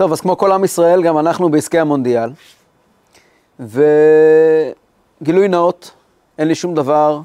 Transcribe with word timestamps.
טוב, 0.00 0.12
אז 0.12 0.20
כמו 0.20 0.36
כל 0.36 0.52
עם 0.52 0.64
ישראל, 0.64 1.02
גם 1.02 1.18
אנחנו 1.18 1.48
בעסקי 1.48 1.78
המונדיאל. 1.78 2.30
וגילוי 3.60 5.48
נאות, 5.48 5.90
אין 6.38 6.48
לי 6.48 6.54
שום 6.54 6.74
דבר 6.74 7.20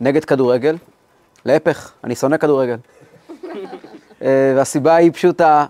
נגד 0.00 0.24
כדורגל. 0.24 0.76
להפך, 1.44 1.92
אני 2.04 2.14
שונא 2.14 2.36
כדורגל. 2.36 2.76
אה, 4.22 4.52
והסיבה 4.56 4.94
היא 4.94 5.12
פשוטה, 5.12 5.66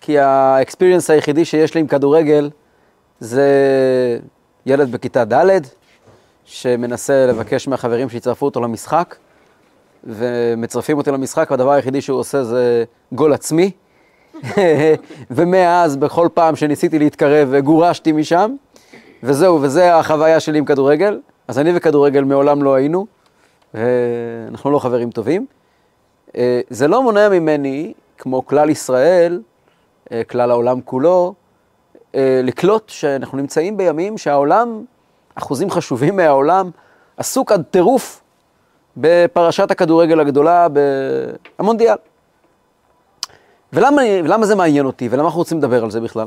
כי 0.00 0.18
האקספיריאנס 0.18 1.10
היחידי 1.10 1.44
שיש 1.44 1.74
לי 1.74 1.80
עם 1.80 1.86
כדורגל 1.86 2.50
זה 3.20 3.48
ילד 4.66 4.92
בכיתה 4.92 5.24
ד' 5.24 5.60
שמנסה 6.44 7.26
לבקש 7.26 7.68
מהחברים 7.68 8.08
שיצרפו 8.08 8.46
אותו 8.46 8.60
למשחק, 8.60 9.16
ומצרפים 10.04 10.98
אותי 10.98 11.10
למשחק, 11.10 11.50
והדבר 11.50 11.72
היחידי 11.72 12.00
שהוא 12.00 12.18
עושה 12.18 12.44
זה 12.44 12.84
גול 13.12 13.32
עצמי. 13.32 13.70
ומאז, 15.30 15.96
בכל 15.96 16.28
פעם 16.34 16.56
שניסיתי 16.56 16.98
להתקרב, 16.98 17.54
גורשתי 17.54 18.12
משם, 18.12 18.54
וזהו, 19.22 19.62
וזה 19.62 19.96
החוויה 19.96 20.40
שלי 20.40 20.58
עם 20.58 20.64
כדורגל. 20.64 21.20
אז 21.48 21.58
אני 21.58 21.70
וכדורגל 21.74 22.24
מעולם 22.24 22.62
לא 22.62 22.74
היינו, 22.74 23.06
ואנחנו 23.74 24.70
לא 24.70 24.78
חברים 24.78 25.10
טובים. 25.10 25.46
אה, 26.36 26.60
זה 26.70 26.88
לא 26.88 27.02
מונע 27.02 27.28
ממני, 27.28 27.92
כמו 28.18 28.46
כלל 28.46 28.70
ישראל, 28.70 29.42
אה, 30.12 30.22
כלל 30.24 30.50
העולם 30.50 30.80
כולו, 30.80 31.34
אה, 32.14 32.40
לקלוט 32.44 32.88
שאנחנו 32.88 33.38
נמצאים 33.38 33.76
בימים 33.76 34.18
שהעולם, 34.18 34.84
אחוזים 35.34 35.70
חשובים 35.70 36.16
מהעולם, 36.16 36.70
עסוק 37.16 37.52
עד 37.52 37.62
טירוף 37.70 38.20
בפרשת 38.96 39.70
הכדורגל 39.70 40.20
הגדולה 40.20 40.66
במונדיאל. 41.58 41.96
ולמה, 43.72 44.02
ולמה 44.24 44.46
זה 44.46 44.54
מעניין 44.54 44.86
אותי, 44.86 45.08
ולמה 45.10 45.24
אנחנו 45.24 45.38
רוצים 45.38 45.58
לדבר 45.58 45.84
על 45.84 45.90
זה 45.90 46.00
בכלל? 46.00 46.26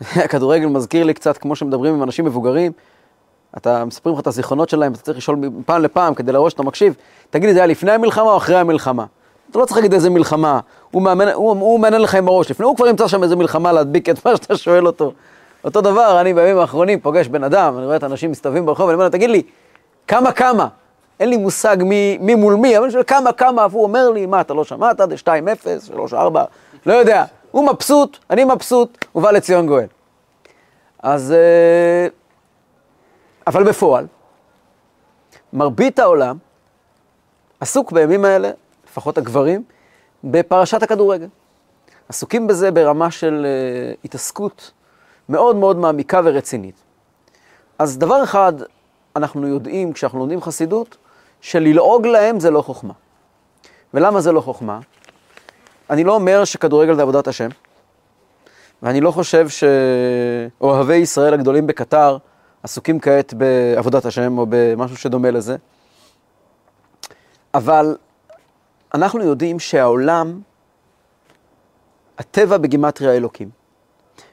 הכדורגל 0.24 0.66
מזכיר 0.66 1.04
לי 1.04 1.14
קצת 1.14 1.38
כמו 1.38 1.56
שמדברים 1.56 1.94
עם 1.94 2.02
אנשים 2.02 2.24
מבוגרים, 2.24 2.72
אתה 3.56 3.84
מספרים 3.84 4.14
לך 4.14 4.20
את 4.20 4.26
הזיכרונות 4.26 4.68
שלהם, 4.68 4.92
אתה 4.92 5.00
צריך 5.00 5.18
לשאול 5.18 5.36
מפעם 5.36 5.82
לפעם 5.82 6.14
כדי 6.14 6.32
לראות 6.32 6.50
שאתה 6.50 6.62
מקשיב, 6.62 6.94
תגיד 7.30 7.48
לי, 7.48 7.54
זה 7.54 7.60
היה 7.60 7.66
לפני 7.66 7.90
המלחמה 7.90 8.30
או 8.30 8.36
אחרי 8.36 8.56
המלחמה? 8.56 9.04
אתה 9.50 9.58
לא 9.58 9.64
צריך 9.64 9.76
להגיד 9.76 9.94
איזה 9.94 10.10
מלחמה, 10.10 10.60
הוא 10.90 11.02
מאמן, 11.02 11.28
הוא, 11.28 11.50
הוא 11.50 11.80
מאמן 11.80 12.00
לך 12.00 12.14
עם 12.14 12.28
הראש, 12.28 12.50
לפני 12.50 12.66
הוא 12.66 12.76
כבר 12.76 12.86
ימצא 12.86 13.08
שם 13.08 13.22
איזה 13.22 13.36
מלחמה 13.36 13.72
להדביק 13.72 14.08
את 14.08 14.26
מה 14.26 14.36
שאתה 14.36 14.56
שואל 14.56 14.86
אותו. 14.86 15.12
אותו 15.64 15.80
דבר, 15.80 16.20
אני 16.20 16.34
בימים 16.34 16.58
האחרונים 16.58 17.00
פוגש 17.00 17.28
בן 17.28 17.44
אדם, 17.44 17.78
אני 17.78 17.86
רואה 17.86 17.96
את 17.96 18.02
האנשים 18.02 18.30
מסתובבים 18.30 18.66
ברחוב, 18.66 18.86
ואני 18.86 18.94
אומר 18.94 19.04
לו, 19.04 19.10
תגיד 19.10 19.30
לי, 19.30 19.42
כמה 20.06 20.32
כמה? 20.32 20.68
אין 21.20 21.28
לי 21.28 21.36
מושג 21.36 21.76
מי, 21.80 22.18
מי 22.20 22.34
מול 22.34 22.54
מי, 22.54 22.76
אבל 22.76 22.84
אני 22.84 22.92
שואל 22.92 23.02
כמה 23.06 23.32
כמה, 23.32 23.66
והוא 23.70 23.82
אומר 23.82 24.10
לי, 24.10 24.26
מה, 24.26 24.40
אתה 24.40 24.54
לא 24.54 24.64
שמעת? 24.64 24.96
זה 24.96 25.30
2-0, 26.10 26.12
3-4, 26.12 26.14
לא 26.86 26.92
יודע. 26.92 27.24
הוא 27.50 27.68
מבסוט, 27.68 28.18
אני 28.30 28.44
מבסוט, 28.44 29.04
ובא 29.14 29.30
לציון 29.30 29.66
גואל. 29.66 29.86
אז... 31.02 31.32
אה, 31.32 32.08
אבל 33.46 33.64
בפועל, 33.64 34.06
מרבית 35.52 35.98
העולם 35.98 36.36
עסוק 37.60 37.92
בימים 37.92 38.24
האלה, 38.24 38.50
לפחות 38.90 39.18
הגברים, 39.18 39.62
בפרשת 40.24 40.82
הכדורגל. 40.82 41.26
עסוקים 42.08 42.46
בזה 42.46 42.70
ברמה 42.70 43.10
של 43.10 43.46
uh, 43.46 43.98
התעסקות 44.04 44.70
מאוד 45.28 45.56
מאוד 45.56 45.76
מעמיקה 45.76 46.20
ורצינית. 46.24 46.74
אז 47.78 47.98
דבר 47.98 48.24
אחד 48.24 48.52
אנחנו 49.16 49.48
יודעים 49.48 49.92
כשאנחנו 49.92 50.18
לומדים 50.18 50.40
חסידות, 50.40 50.96
שללעוג 51.40 52.06
להם 52.06 52.40
זה 52.40 52.50
לא 52.50 52.62
חוכמה. 52.62 52.94
ולמה 53.94 54.20
זה 54.20 54.32
לא 54.32 54.40
חוכמה? 54.40 54.80
אני 55.90 56.04
לא 56.04 56.14
אומר 56.14 56.44
שכדורגל 56.44 56.94
זה 56.94 57.02
עבודת 57.02 57.28
השם, 57.28 57.48
ואני 58.82 59.00
לא 59.00 59.10
חושב 59.10 59.46
שאוהבי 59.48 60.96
ישראל 60.96 61.34
הגדולים 61.34 61.66
בקטר 61.66 62.16
עסוקים 62.62 63.00
כעת 63.00 63.34
בעבודת 63.34 64.04
השם 64.04 64.38
או 64.38 64.46
במשהו 64.48 64.96
שדומה 64.96 65.30
לזה, 65.30 65.56
אבל 67.54 67.96
אנחנו 68.94 69.24
יודעים 69.24 69.58
שהעולם, 69.58 70.40
הטבע 72.18 72.56
בגימטריה 72.56 73.12
אלוקים, 73.12 73.50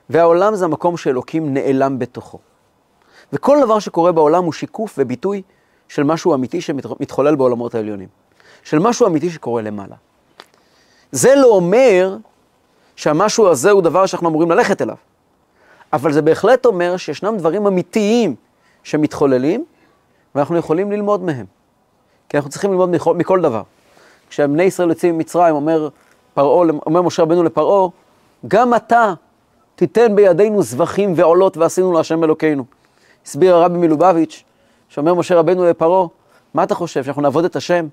והעולם 0.10 0.56
זה 0.56 0.66
המקום 0.66 0.98
שאלוקים 0.98 1.54
נעלם 1.54 2.00
בתוכו. 2.00 2.40
וכל 3.34 3.58
דבר 3.64 3.80
שקורה 3.80 4.12
בעולם 4.12 4.44
הוא 4.44 4.54
שיקוף 4.54 4.96
וביטוי 4.98 5.42
של 5.90 6.04
משהו 6.04 6.34
אמיתי 6.34 6.62
שמתחולל 6.62 7.36
בעולמות 7.36 7.76
העליונים, 7.76 8.08
של 8.64 8.80
משהו 8.80 9.08
אמיתי 9.08 9.30
שקורה 9.30 9.62
למעלה. 9.62 9.96
זה 11.12 11.36
לא 11.36 11.48
אומר 11.48 12.18
שהמשהו 12.96 13.48
הזה 13.48 13.72
הוא 13.72 13.82
דבר 13.82 14.06
שאנחנו 14.06 14.30
אמורים 14.30 14.52
ללכת 14.52 14.82
אליו, 14.82 14.96
אבל 15.94 16.14
זה 16.14 16.22
בהחלט 16.22 16.66
אומר 16.66 16.98
שישנם 16.98 17.38
דברים 17.38 17.68
אמיתיים 17.68 18.36
שמתחוללים, 18.84 19.66
ואנחנו 20.36 20.58
יכולים 20.58 20.92
ללמוד 20.92 21.24
מהם. 21.24 21.46
כי 22.30 22.38
אנחנו 22.38 22.50
צריכים 22.50 22.72
ללמוד 22.72 22.90
מכל, 22.90 23.16
מכל 23.16 23.42
דבר. 23.42 23.62
כשבני 24.30 24.64
ישראל 24.64 24.90
יוצאים 24.90 25.16
ממצרים, 25.18 25.56
אומר, 25.56 25.90
פרעה, 26.34 26.68
אומר 26.86 27.02
משה 27.02 27.24
רבנו 27.24 27.44
לפרעה, 27.44 27.90
גם 28.48 28.74
אתה 28.74 29.14
תיתן 29.76 30.16
בידינו 30.16 30.64
זבחים 30.64 31.14
ועולות 31.16 31.58
ועשינו 31.58 31.94
להשם 31.94 32.24
אלוקינו. 32.24 32.66
הסביר 33.26 33.56
הרבי 33.56 33.78
מלובביץ', 33.78 34.44
שאומר 34.96 35.14
משה 35.14 35.36
רבנו 35.36 35.66
לפרעה, 35.66 36.08
מה 36.54 36.64
אתה 36.64 36.76
חושב, 36.76 37.04
שאנחנו 37.04 37.22
נעבוד 37.22 37.46
את 37.46 37.56
השם 37.56 37.88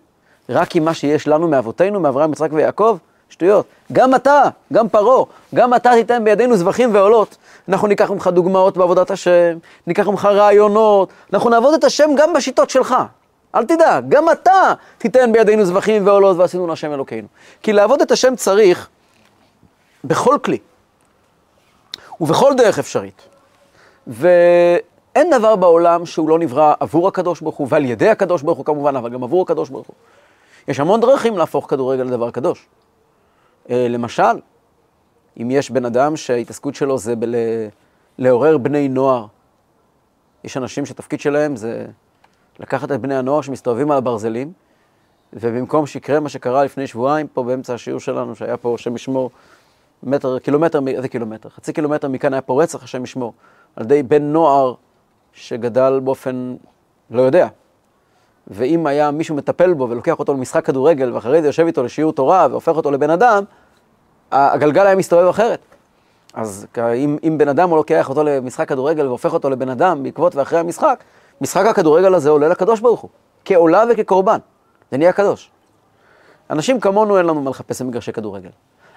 רק 0.48 0.76
עם 0.76 0.84
מה 0.84 0.94
שיש 0.94 1.28
לנו 1.28 1.48
מאבותינו, 1.48 2.00
מאברהם, 2.00 2.32
יצחק 2.32 2.48
ויעקב? 2.52 2.98
שטויות. 3.28 3.66
גם 3.92 4.14
אתה, 4.14 4.42
גם 4.72 4.88
פרעה, 4.88 5.24
גם 5.54 5.74
אתה 5.74 5.90
תיתן 5.94 6.24
בידינו 6.24 6.56
זבחים 6.56 6.94
ועולות. 6.94 7.36
אנחנו 7.68 7.88
ניקח 7.88 8.10
ממך 8.10 8.26
דוגמאות 8.26 8.76
בעבודת 8.76 9.10
השם, 9.10 9.58
ניקח 9.86 10.08
ממך 10.08 10.24
רעיונות, 10.24 11.08
אנחנו 11.32 11.50
נעבוד 11.50 11.74
את 11.74 11.84
השם 11.84 12.10
גם 12.16 12.32
בשיטות 12.32 12.70
שלך. 12.70 12.94
אל 13.54 13.64
תדאג, 13.64 14.04
גם 14.08 14.30
אתה 14.30 14.72
תיתן 14.98 15.32
בידינו 15.32 15.64
זבחים 15.64 16.06
ועולות 16.06 16.36
ועשינו 16.36 16.66
להשם 16.66 16.92
אלוקינו. 16.92 17.28
כי 17.62 17.72
לעבוד 17.72 18.02
את 18.02 18.10
השם 18.10 18.36
צריך 18.36 18.88
בכל 20.04 20.38
כלי 20.44 20.58
ובכל 22.20 22.54
דרך 22.56 22.78
אפשרית. 22.78 23.22
ואין 25.14 25.30
דבר 25.30 25.56
בעולם 25.56 26.06
שהוא 26.06 26.28
לא 26.28 26.38
נברא 26.38 26.74
עבור 26.80 27.08
הקדוש 27.08 27.40
ברוך 27.40 27.56
הוא 27.56 27.66
ועל 27.70 27.84
ידי 27.84 28.08
הקדוש 28.08 28.42
ברוך 28.42 28.58
הוא 28.58 28.66
כמובן, 28.66 28.96
אבל 28.96 29.10
גם 29.10 29.24
עבור 29.24 29.42
הקדוש 29.42 29.68
ברוך 29.68 29.86
הוא. 29.86 29.94
יש 30.68 30.80
המון 30.80 31.00
דרכים 31.00 31.38
להפוך 31.38 31.70
כדורגל 31.70 32.02
לדבר 32.02 32.30
קדוש. 32.30 32.66
אה, 33.70 33.86
למשל, 33.88 34.40
אם 35.42 35.50
יש 35.50 35.70
בן 35.70 35.84
אדם 35.84 36.16
שההתעסקות 36.16 36.74
שלו 36.74 36.98
זה 36.98 37.16
בל... 37.16 37.34
לעורר 38.18 38.58
בני 38.58 38.88
נוער, 38.88 39.26
יש 40.44 40.56
אנשים 40.56 40.86
שהתפקיד 40.86 41.20
שלהם 41.20 41.56
זה 41.56 41.86
לקחת 42.60 42.92
את 42.92 43.00
בני 43.00 43.14
הנוער 43.14 43.40
שמסתובבים 43.40 43.90
על 43.90 43.98
הברזלים, 43.98 44.52
ובמקום 45.32 45.86
שיקרה 45.86 46.20
מה 46.20 46.28
שקרה 46.28 46.64
לפני 46.64 46.86
שבועיים 46.86 47.26
פה 47.26 47.42
באמצע 47.42 47.74
השיעור 47.74 48.00
שלנו, 48.00 48.36
שהיה 48.36 48.56
פה, 48.56 48.74
השם 48.74 48.96
ישמור, 48.96 49.30
מטר, 50.02 50.38
קילומטר, 50.38 50.80
איזה 50.86 51.08
קילומטר? 51.08 51.48
חצי 51.48 51.72
קילומטר 51.72 52.08
מכאן 52.08 52.32
היה 52.32 52.42
פה 52.42 52.62
רצח, 52.62 52.84
השם 52.84 53.04
ישמור, 53.04 53.32
על 53.76 53.84
ידי 53.84 54.02
בן 54.02 54.22
נוער 54.22 54.74
שגדל 55.34 56.00
באופן, 56.04 56.54
לא 57.10 57.22
יודע. 57.22 57.48
ואם 58.46 58.86
היה 58.86 59.10
מישהו 59.10 59.36
מטפל 59.36 59.74
בו 59.74 59.90
ולוקח 59.90 60.18
אותו 60.18 60.32
למשחק 60.32 60.66
כדורגל, 60.66 61.12
ואחרי 61.12 61.42
זה 61.42 61.48
יושב 61.48 61.66
איתו 61.66 61.82
לשיעור 61.82 62.12
תורה 62.12 62.46
והופך 62.50 62.76
אותו 62.76 62.90
לבן 62.90 63.10
אדם, 63.10 63.44
הגלגל 64.32 64.86
היה 64.86 64.96
מסתובב 64.96 65.28
אחרת. 65.28 65.60
אז 66.34 66.66
אם, 66.94 67.18
אם 67.28 67.38
בן 67.38 67.48
אדם 67.48 67.68
הוא 67.68 67.76
לוקח 67.76 68.08
אותו 68.08 68.22
למשחק 68.22 68.68
כדורגל 68.68 69.06
והופך 69.06 69.32
אותו 69.32 69.50
לבן 69.50 69.68
אדם 69.68 70.02
בעקבות 70.02 70.36
ואחרי 70.36 70.58
המשחק, 70.58 71.04
משחק 71.40 71.66
הכדורגל 71.66 72.14
הזה 72.14 72.30
עולה 72.30 72.48
לקדוש 72.48 72.80
ברוך 72.80 73.00
הוא, 73.00 73.10
כעולה 73.44 73.84
וכקורבן, 73.90 74.38
זה 74.90 74.98
נהיה 74.98 75.12
קדוש. 75.12 75.50
אנשים 76.50 76.80
כמונו 76.80 77.18
אין 77.18 77.26
לנו 77.26 77.42
מה 77.42 77.50
לחפש 77.50 77.82
במגרשי 77.82 78.12
כדורגל. 78.12 78.50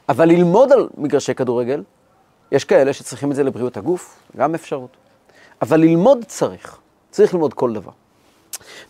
אבל 0.10 0.26
ללמוד 0.26 0.72
על 0.72 0.90
מגרשי 0.98 1.34
כדורגל, 1.36 1.84
יש 2.52 2.66
כאלה 2.66 2.94
שצריכים 2.94 3.32
את 3.32 3.36
זה 3.36 3.44
לבריאות 3.44 3.78
הגוף, 3.78 4.20
גם 4.38 4.56
אפשרות. 4.56 5.05
אבל 5.62 5.80
ללמוד 5.80 6.26
צריך, 6.28 6.78
צריך 7.12 7.34
ללמוד 7.34 7.54
כל 7.54 7.74
דבר. 7.74 7.92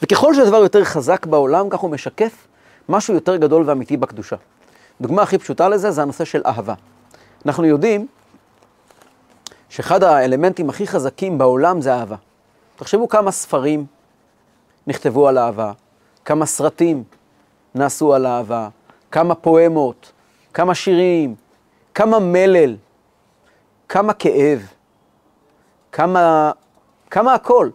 וככל 0.01 0.35
שהדבר 0.35 0.57
יותר 0.57 0.83
חזק 0.83 1.25
בעולם, 1.25 1.69
כך 1.69 1.79
הוא 1.79 1.89
משקף 1.89 2.47
משהו 2.89 3.13
יותר 3.13 3.35
גדול 3.35 3.63
ואמיתי 3.65 3.97
בקדושה. 3.97 4.35
דוגמה 5.01 5.21
הכי 5.21 5.37
פשוטה 5.37 5.69
לזה 5.69 5.91
זה 5.91 6.01
הנושא 6.01 6.25
של 6.25 6.41
אהבה. 6.45 6.73
אנחנו 7.45 7.65
יודעים 7.65 8.07
שאחד 9.69 10.03
האלמנטים 10.03 10.69
הכי 10.69 10.87
חזקים 10.87 11.37
בעולם 11.37 11.81
זה 11.81 11.93
אהבה. 11.93 12.15
תחשבו 12.75 13.07
כמה 13.07 13.31
ספרים 13.31 13.85
נכתבו 14.87 15.27
על 15.27 15.37
אהבה, 15.37 15.71
כמה 16.25 16.45
סרטים 16.45 17.03
נעשו 17.75 18.13
על 18.13 18.25
אהבה, 18.25 18.69
כמה 19.11 19.35
פואמות, 19.35 20.11
כמה 20.53 20.75
שירים, 20.75 21.35
כמה 21.93 22.19
מלל, 22.19 22.75
כמה 23.89 24.13
כאב, 24.13 24.67
כמה, 25.95 26.51
כמה 27.11 27.33
הכל. 27.33 27.69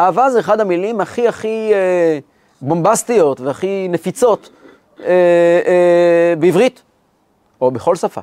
אהבה 0.00 0.30
זה 0.30 0.40
אחד 0.40 0.60
המילים 0.60 1.00
הכי 1.00 1.28
הכי 1.28 1.70
אה, 1.74 2.18
בומבסטיות 2.60 3.40
והכי 3.40 3.88
נפיצות 3.90 4.50
אה, 5.00 5.06
אה, 5.66 6.34
בעברית, 6.38 6.82
או 7.60 7.70
בכל 7.70 7.96
שפה. 7.96 8.20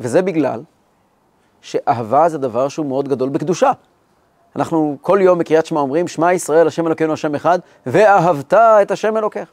וזה 0.00 0.22
בגלל 0.22 0.62
שאהבה 1.60 2.28
זה 2.28 2.38
דבר 2.38 2.68
שהוא 2.68 2.86
מאוד 2.86 3.08
גדול 3.08 3.28
בקדושה. 3.28 3.70
אנחנו 4.56 4.96
כל 5.00 5.18
יום 5.22 5.38
בקריאת 5.38 5.66
שמע 5.66 5.80
אומרים, 5.80 6.08
שמע 6.08 6.32
ישראל, 6.32 6.66
השם 6.66 6.86
אלוקינו 6.86 7.12
השם 7.12 7.34
אחד, 7.34 7.58
ואהבת 7.86 8.54
את 8.54 8.90
השם 8.90 9.16
אלוקיך. 9.16 9.48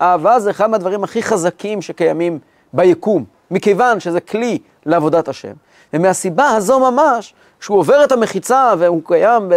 אהבה 0.00 0.40
זה 0.40 0.50
אחד 0.50 0.70
מהדברים 0.70 1.04
הכי 1.04 1.22
חזקים 1.22 1.82
שקיימים 1.82 2.38
ביקום, 2.72 3.24
מכיוון 3.50 4.00
שזה 4.00 4.20
כלי 4.20 4.58
לעבודת 4.86 5.28
השם. 5.28 5.52
ומהסיבה 5.92 6.48
הזו 6.48 6.90
ממש, 6.90 7.34
כשהוא 7.62 7.78
עובר 7.78 8.04
את 8.04 8.12
המחיצה 8.12 8.74
והוא 8.78 9.02
קיים 9.04 9.48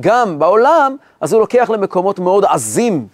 גם 0.00 0.38
בעולם, 0.38 0.96
אז 1.20 1.32
הוא 1.32 1.40
לוקח 1.40 1.70
למקומות 1.70 2.18
מאוד 2.18 2.44
עזים, 2.44 3.06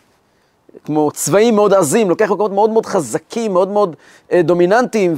כמו 0.84 1.10
צבעים 1.10 1.54
מאוד 1.54 1.74
עזים, 1.74 2.08
לוקח 2.08 2.30
למקומות 2.30 2.52
מאוד 2.52 2.70
מאוד 2.70 2.86
חזקים, 2.86 3.52
מאוד 3.52 3.68
מאוד 3.68 3.96
אה, 4.32 4.42
דומיננטיים, 4.42 5.14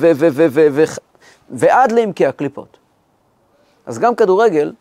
ועד 1.50 1.92
לעמקי 1.92 2.26
הקליפות. 2.26 2.76
אז 3.86 3.98
גם 3.98 4.14
כדורגל, 4.14 4.72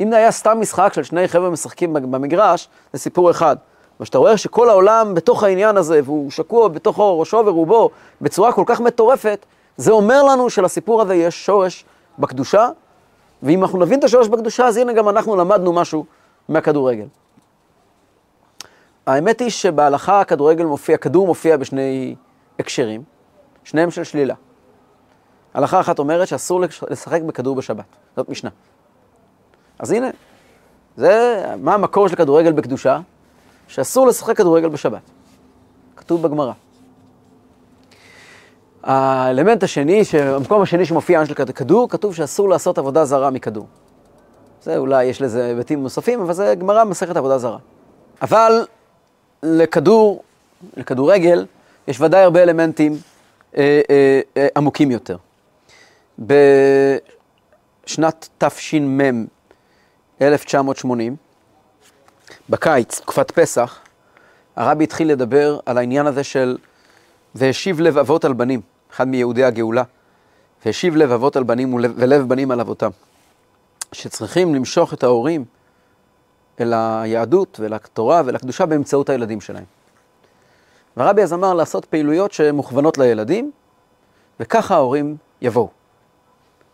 אם 0.00 0.10
זה 0.10 0.16
היה 0.16 0.30
סתם 0.30 0.60
משחק 0.60 0.92
של 0.92 1.02
שני 1.02 1.28
חבר'ה 1.28 1.50
משחקים 1.50 1.92
במגרש, 1.92 2.68
זה 2.92 2.98
סיפור 2.98 3.30
אחד. 3.30 3.56
אבל 3.98 4.04
כשאתה 4.04 4.18
רואה 4.18 4.36
שכל 4.36 4.68
העולם 4.68 5.14
בתוך 5.14 5.42
העניין 5.42 5.76
הזה, 5.76 6.00
והוא 6.04 6.30
שקוע 6.30 6.68
בתוכו 6.68 7.20
ראשו 7.20 7.42
ורובו 7.46 7.90
בצורה 8.20 8.52
כל 8.52 8.64
כך 8.66 8.80
מטורפת, 8.80 9.46
זה 9.76 9.92
אומר 9.92 10.22
לנו 10.22 10.50
שלסיפור 10.50 11.02
הזה 11.02 11.14
יש 11.14 11.46
שורש 11.46 11.84
בקדושה, 12.18 12.68
ואם 13.44 13.62
אנחנו 13.62 13.78
נבין 13.78 13.98
את 13.98 14.04
השורש 14.04 14.28
בקדושה, 14.28 14.66
אז 14.66 14.76
הנה 14.76 14.92
גם 14.92 15.08
אנחנו 15.08 15.36
למדנו 15.36 15.72
משהו 15.72 16.04
מהכדורגל. 16.48 17.06
האמת 19.06 19.40
היא 19.40 19.50
שבהלכה 19.50 20.20
הכדורגל 20.20 20.64
מופיע, 20.64 20.96
כדור 20.96 21.26
מופיע 21.26 21.56
בשני 21.56 22.14
הקשרים, 22.58 23.02
שניהם 23.64 23.90
של 23.90 24.04
שלילה. 24.04 24.34
הלכה 25.54 25.80
אחת 25.80 25.98
אומרת 25.98 26.28
שאסור 26.28 26.60
לשחק 26.90 27.22
בכדור 27.22 27.56
בשבת, 27.56 27.84
זאת 28.16 28.28
משנה. 28.28 28.50
אז 29.78 29.90
הנה, 29.90 30.10
זה, 30.96 31.44
מה 31.58 31.74
המקור 31.74 32.08
של 32.08 32.16
כדורגל 32.16 32.52
בקדושה? 32.52 33.00
שאסור 33.68 34.06
לשחק 34.06 34.36
כדורגל 34.36 34.68
בשבת. 34.68 35.02
כתוב 35.96 36.22
בגמרא. 36.22 36.52
האלמנט 38.84 39.62
השני, 39.62 40.02
המקום 40.20 40.62
השני 40.62 40.84
שמופיע 40.84 41.26
של 41.26 41.34
כדור, 41.34 41.88
כתוב 41.88 42.14
שאסור 42.14 42.48
לעשות 42.48 42.78
עבודה 42.78 43.04
זרה 43.04 43.30
מכדור. 43.30 43.66
זה 44.62 44.76
אולי 44.76 45.04
יש 45.04 45.22
לזה 45.22 45.46
היבטים 45.46 45.82
נוספים, 45.82 46.20
אבל 46.20 46.32
זה 46.32 46.54
גמרא 46.58 46.84
מסכת 46.84 47.16
עבודה 47.16 47.38
זרה. 47.38 47.58
אבל 48.22 48.66
לכדור, 49.42 50.22
לכדורגל, 50.76 51.46
יש 51.88 52.00
ודאי 52.00 52.22
הרבה 52.22 52.42
אלמנטים 52.42 52.96
אה, 53.56 53.80
אה, 53.90 54.20
אה, 54.36 54.46
עמוקים 54.56 54.90
יותר. 54.90 55.16
בשנת 56.18 58.28
תש"מ, 58.38 59.26
1980, 60.22 61.16
בקיץ, 62.50 63.00
תקופת 63.00 63.30
פסח, 63.30 63.78
הרבי 64.56 64.84
התחיל 64.84 65.08
לדבר 65.08 65.58
על 65.66 65.78
העניין 65.78 66.06
הזה 66.06 66.24
של 66.24 66.56
והשיב 67.34 67.80
לב 67.80 67.98
אבות 67.98 68.24
על 68.24 68.32
בנים, 68.32 68.60
אחד 68.94 69.08
מיהודי 69.08 69.44
הגאולה, 69.44 69.82
והשיב 70.66 70.96
לב 70.96 71.12
אבות 71.12 71.36
על 71.36 71.42
בנים 71.42 71.74
ולב 71.74 72.28
בנים 72.28 72.50
על 72.50 72.60
אבותם, 72.60 72.90
שצריכים 73.92 74.54
למשוך 74.54 74.94
את 74.94 75.02
ההורים 75.02 75.44
אל 76.60 76.72
היהדות 76.74 77.60
ולתורה 77.60 78.22
ולקדושה 78.24 78.66
באמצעות 78.66 79.08
הילדים 79.08 79.40
שלהם. 79.40 79.64
והרבי 80.96 81.22
אז 81.22 81.32
אמר 81.32 81.54
לעשות 81.54 81.84
פעילויות 81.84 82.32
שמוכוונות 82.32 82.98
לילדים, 82.98 83.50
וככה 84.40 84.74
ההורים 84.74 85.16
יבואו. 85.42 85.68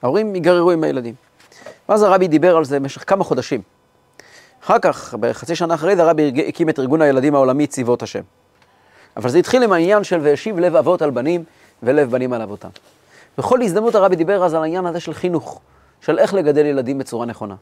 ההורים 0.03 0.35
ייגררו 0.35 0.71
עם 0.71 0.85
הילדים. 0.85 1.15
ואז 1.89 2.03
הרבי 2.03 2.29
דיבר 2.29 2.57
על 2.57 2.65
זה 2.65 2.81
במשך 2.81 3.05
כמה 3.07 3.25
חודשים. 3.25 3.63
אחר 4.65 4.79
כך, 4.79 5.15
בחצי 5.21 5.57
שנה 5.57 5.75
אחרי 5.75 5.97
זה, 5.97 6.03
הרבי 6.03 6.45
הקים 6.49 6.69
את 6.69 6.79
ארגון 6.79 7.03
הילדים 7.03 7.35
העולמי 7.35 7.67
צבאות 7.67 8.03
השם. 8.03 8.23
אבל 9.17 9.31
זה 9.31 9.39
התחיל 9.39 9.63
עם 9.63 9.73
העניין 9.73 10.05
של 10.05 10.19
והשיב 10.23 10.59
לב 10.59 10.77
אבות 10.77 11.03
על 11.03 11.11
בנים 11.11 11.45
ולב 11.83 12.11
בנים 12.11 12.33
על 12.33 12.43
אבותם. 12.43 12.69
בכל 13.39 13.63
הזדמנות 13.63 13.95
הרבי 13.95 14.17
דיבר 14.17 14.45
אז 14.45 14.55
על 14.55 14.63
העניין 14.63 14.87
הזה 14.87 15.01
של 15.01 15.15
חינוך, 15.15 15.61
של 16.01 16.19
איך 16.19 16.35
לגדל 16.35 16.67
ילדים 16.67 16.99
בצורה 16.99 17.27
נכונה. 17.27 17.55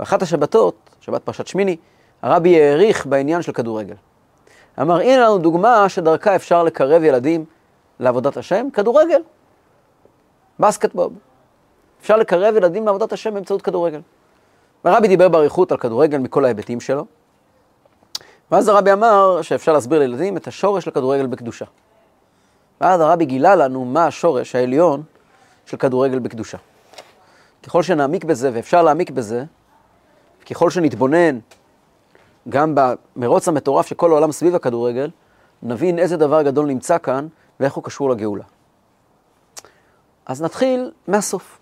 ואחת 0.00 0.22
השבתות, 0.22 0.74
שבת 1.00 1.22
פרשת 1.22 1.46
שמיני, 1.46 1.76
הרבי 2.22 2.62
העריך 2.62 3.06
בעניין 3.06 3.42
של 3.42 3.52
כדורגל. 3.52 3.94
אמר, 4.80 5.00
הנה 5.00 5.16
לנו 5.16 5.38
דוגמה 5.38 5.88
שדרכה 5.88 6.36
אפשר 6.36 6.62
לקרב 6.62 7.02
ילדים 7.02 7.44
לעבודת 8.00 8.36
השם, 8.36 8.68
כדורגל, 8.72 9.22
בסקטבול. 10.58 11.10
אפשר 12.00 12.16
לקרב 12.16 12.56
ילדים 12.56 12.86
לעבודת 12.86 13.12
השם 13.12 13.34
באמצעות 13.34 13.62
כדורגל. 13.62 14.00
הרבי 14.84 15.08
דיבר 15.08 15.28
באריכות 15.28 15.72
על 15.72 15.78
כדורגל 15.78 16.18
מכל 16.18 16.44
ההיבטים 16.44 16.80
שלו, 16.80 17.04
ואז 18.50 18.68
הרבי 18.68 18.92
אמר 18.92 19.42
שאפשר 19.42 19.72
להסביר 19.72 19.98
לילדים 19.98 20.36
את 20.36 20.46
השורש 20.46 20.88
לכדורגל 20.88 21.26
בקדושה. 21.26 21.64
ואז 22.82 23.00
הרבי 23.00 23.24
גילה 23.24 23.54
לנו 23.54 23.84
מה 23.84 24.06
השורש 24.06 24.54
העליון 24.54 25.02
של 25.66 25.76
כדורגל 25.76 26.18
בקדושה. 26.18 26.58
ככל 27.62 27.82
שנעמיק 27.82 28.24
בזה, 28.24 28.50
ואפשר 28.54 28.82
להעמיק 28.82 29.10
בזה, 29.10 29.44
ככל 30.50 30.70
שנתבונן 30.70 31.38
גם 32.48 32.74
במרוץ 33.16 33.48
המטורף 33.48 33.86
של 33.86 33.94
כל 33.94 34.10
העולם 34.10 34.32
סביב 34.32 34.54
הכדורגל, 34.54 35.10
נבין 35.62 35.98
איזה 35.98 36.16
דבר 36.16 36.42
גדול 36.42 36.66
נמצא 36.66 36.98
כאן 36.98 37.26
ואיך 37.60 37.74
הוא 37.74 37.84
קשור 37.84 38.10
לגאולה. 38.10 38.44
אז 40.26 40.42
נתחיל 40.42 40.92
מהסוף. 41.08 41.58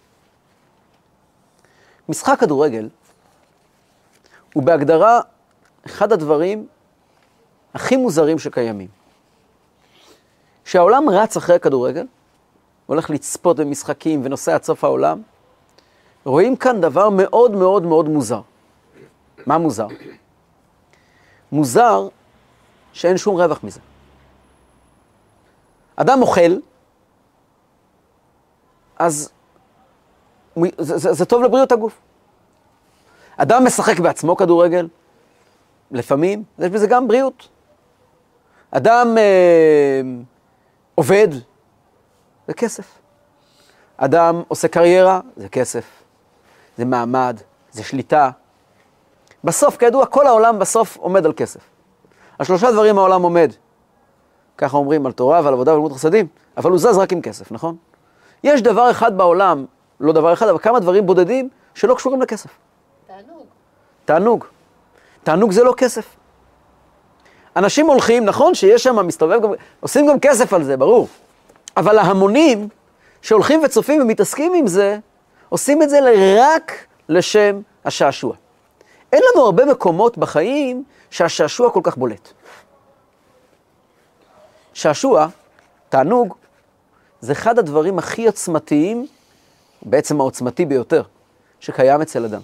משחק 2.09 2.41
כדורגל 2.41 2.89
הוא 4.55 4.63
בהגדרה 4.63 5.21
אחד 5.87 6.13
הדברים 6.13 6.67
הכי 7.75 7.97
מוזרים 7.97 8.39
שקיימים. 8.39 9.00
כשהעולם 10.71 11.09
רץ 11.09 11.37
אחרי 11.37 11.57
הכדורגל, 11.57 12.07
הולך 12.87 13.11
לצפות 13.11 13.61
במשחקים 13.61 14.21
ונוסע 14.25 14.55
עד 14.55 14.63
סוף 14.63 14.85
העולם, 14.85 15.23
רואים 16.25 16.57
כאן 16.57 16.81
דבר 16.81 17.11
מאוד 17.11 17.51
מאוד 17.51 17.83
מאוד 17.83 18.09
מוזר. 18.09 18.41
מה 19.47 19.59
מוזר? 19.59 19.87
מוזר 21.53 22.09
שאין 22.93 23.17
שום 23.17 23.37
רווח 23.37 23.65
מזה. 23.65 23.81
אדם 25.97 26.23
אוכל, 26.23 26.57
אז 28.99 29.31
זה, 30.79 30.99
זה, 30.99 31.13
זה 31.13 31.25
טוב 31.25 31.43
לבריאות 31.43 31.73
הגוף. 31.73 31.99
אדם 33.37 33.65
משחק 33.65 33.99
בעצמו 33.99 34.37
כדורגל, 34.37 34.89
לפעמים, 35.91 36.45
יש 36.59 36.71
בזה 36.71 36.87
גם 36.87 37.09
בריאות. 37.09 37.49
אדם 38.71 39.19
אה, 39.19 40.01
עובד, 41.01 41.29
זה 42.47 42.55
כסף. 42.55 42.99
אדם 43.97 44.43
עושה 44.49 44.69
קריירה, 44.69 45.21
זה 45.37 45.49
כסף. 45.49 45.85
זה 46.79 46.85
מעמד, 46.85 47.41
זה 47.71 47.85
שליטה. 47.85 48.31
בסוף, 49.45 49.77
כידוע, 49.77 50.07
כל 50.07 50.27
העולם 50.27 50.59
בסוף 50.59 50.97
עומד 50.97 51.27
על 51.27 51.33
כסף. 51.37 51.61
על 52.39 52.47
שלושה 52.47 52.73
דברים 52.73 52.99
העולם 52.99 53.23
עומד. 53.23 53.53
ככה 54.59 54.77
אומרים 54.77 55.07
על 55.07 55.13
תורה 55.13 55.41
ועל 55.45 55.53
עבודה 55.55 55.75
ולמוד 55.75 55.93
חסדים, 55.93 56.27
אבל 56.57 56.71
הוא 56.71 56.79
זז 56.79 56.99
רק 56.99 57.13
עם 57.13 57.23
כסף, 57.23 57.53
נכון? 57.53 57.77
יש 58.45 58.63
דבר 58.63 58.91
אחד 58.91 59.17
בעולם, 59.17 59.67
לא 60.01 60.13
דבר 60.13 60.33
אחד, 60.33 60.49
אבל 60.49 60.59
כמה 60.59 60.81
דברים 60.81 61.07
בודדים 61.07 61.49
שלא 61.75 61.95
קשורים 61.95 62.23
לכסף. 62.23 62.51
תענוג. 63.07 63.47
תענוג. 64.05 64.45
תענוג 65.23 65.53
זה 65.53 65.65
לא 65.65 65.75
כסף. 65.77 66.17
אנשים 67.61 67.87
הולכים, 67.87 68.25
נכון 68.25 68.55
שיש 68.55 68.83
שם, 68.83 69.07
מסתובב, 69.07 69.43
גם, 69.43 69.51
עושים 69.81 70.07
גם 70.07 70.21
כסף 70.21 70.53
על 70.53 70.65
זה, 70.65 70.77
ברור. 70.77 71.09
אבל 71.77 71.99
ההמונים 71.99 72.69
שהולכים 73.23 73.63
וצופים 73.65 74.03
ומתעסקים 74.03 74.55
עם 74.55 74.67
זה, 74.67 74.99
עושים 75.49 75.83
את 75.83 75.91
זה 75.91 75.99
רק 76.39 76.73
לשם 77.09 77.61
השעשוע. 77.85 78.35
אין 79.13 79.23
לנו 79.33 79.45
הרבה 79.45 79.65
מקומות 79.65 80.19
בחיים 80.19 80.85
שהשעשוע 81.11 81.71
כל 81.71 81.81
כך 81.83 81.97
בולט. 81.97 82.29
שעשוע, 84.75 85.27
תענוג, 85.89 86.35
זה 87.21 87.33
אחד 87.33 87.59
הדברים 87.59 87.99
הכי 87.99 88.27
עוצמתיים, 88.27 89.07
בעצם 89.83 90.21
העוצמתי 90.21 90.67
ביותר, 90.67 91.03
שקיים 91.61 92.01
אצל 92.03 92.25
אדם. 92.25 92.41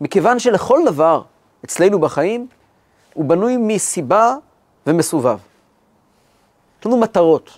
מכיוון 0.00 0.38
שלכל 0.38 0.80
דבר 0.86 1.22
אצלנו 1.64 1.98
בחיים 1.98 2.46
הוא 3.14 3.24
בנוי 3.24 3.56
מסיבה 3.56 4.34
ומסובב. 4.86 5.38
יש 6.80 6.86
לנו 6.86 6.96
מטרות, 6.96 7.50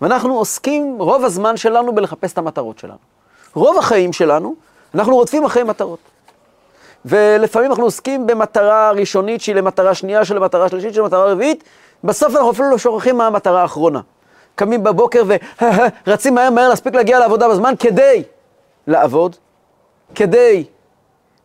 ואנחנו 0.00 0.38
עוסקים 0.38 0.96
רוב 0.98 1.24
הזמן 1.24 1.56
שלנו 1.56 1.94
בלחפש 1.94 2.32
את 2.32 2.38
המטרות 2.38 2.78
שלנו. 2.78 2.98
רוב 3.54 3.78
החיים 3.78 4.12
שלנו, 4.12 4.54
אנחנו 4.94 5.14
רודפים 5.14 5.44
אחרי 5.44 5.62
מטרות. 5.62 5.98
ולפעמים 7.04 7.70
אנחנו 7.70 7.84
עוסקים 7.84 8.26
במטרה 8.26 8.92
ראשונית 8.92 9.40
שהיא 9.40 9.54
למטרה 9.54 9.94
שנייה, 9.94 10.24
של 10.24 10.36
למטרה 10.36 10.68
שלישית, 10.68 10.94
של 10.94 11.00
למטרה 11.00 11.32
רביעית, 11.32 11.64
בסוף 12.04 12.36
אנחנו 12.36 12.50
אפילו 12.50 12.70
לא 12.70 12.78
שוכחים 12.78 13.18
מה 13.18 13.26
המטרה 13.26 13.62
האחרונה. 13.62 14.00
קמים 14.54 14.84
בבוקר 14.84 15.22
ורצים 16.06 16.34
מהר 16.34 16.50
מהר 16.50 16.68
להספיק 16.68 16.94
להגיע 16.94 17.18
לעבודה 17.18 17.48
בזמן 17.48 17.74
כדי 17.78 18.22
לעבוד, 18.86 19.36
כדי 20.14 20.64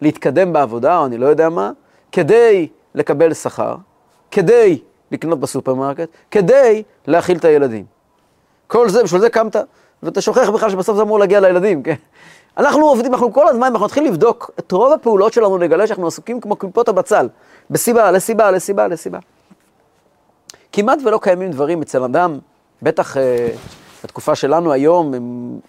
להתקדם 0.01 0.53
בעבודה, 0.53 0.97
או 0.97 1.05
אני 1.05 1.17
לא 1.17 1.25
יודע 1.25 1.49
מה, 1.49 1.71
כדי 2.11 2.67
לקבל 2.95 3.33
שכר, 3.33 3.75
כדי 4.31 4.79
לקנות 5.11 5.39
בסופרמרקט, 5.39 6.07
כדי 6.31 6.83
להאכיל 7.07 7.37
את 7.37 7.45
הילדים. 7.45 7.85
כל 8.67 8.89
זה, 8.89 9.03
בשביל 9.03 9.21
זה 9.21 9.29
קמת, 9.29 9.55
ואתה 10.03 10.21
שוכח 10.21 10.49
בכלל 10.49 10.69
שבסוף 10.69 10.95
זה 10.95 11.01
אמור 11.01 11.19
להגיע 11.19 11.39
לילדים, 11.39 11.83
כן? 11.83 11.95
אנחנו 12.57 12.85
עובדים, 12.85 13.13
אנחנו 13.13 13.33
כל 13.33 13.47
הזמן, 13.47 13.67
אנחנו 13.67 13.85
נתחיל 13.85 14.05
לבדוק 14.07 14.51
את 14.59 14.71
רוב 14.71 14.93
הפעולות 14.93 15.33
שלנו, 15.33 15.57
נגלה 15.57 15.87
שאנחנו 15.87 16.07
עסוקים 16.07 16.41
כמו 16.41 16.55
קליפות 16.55 16.89
הבצל, 16.89 17.29
בסיבה, 17.69 18.11
לסיבה, 18.11 18.51
לסיבה, 18.51 18.87
לסיבה. 18.87 19.19
כמעט 20.71 20.99
ולא 21.05 21.19
קיימים 21.21 21.51
דברים 21.51 21.81
אצל 21.81 22.03
אדם, 22.03 22.39
בטח 22.81 23.17
אה, 23.17 23.49
בתקופה 24.03 24.35
שלנו 24.35 24.71
היום, 24.71 25.13
הם, 25.13 25.59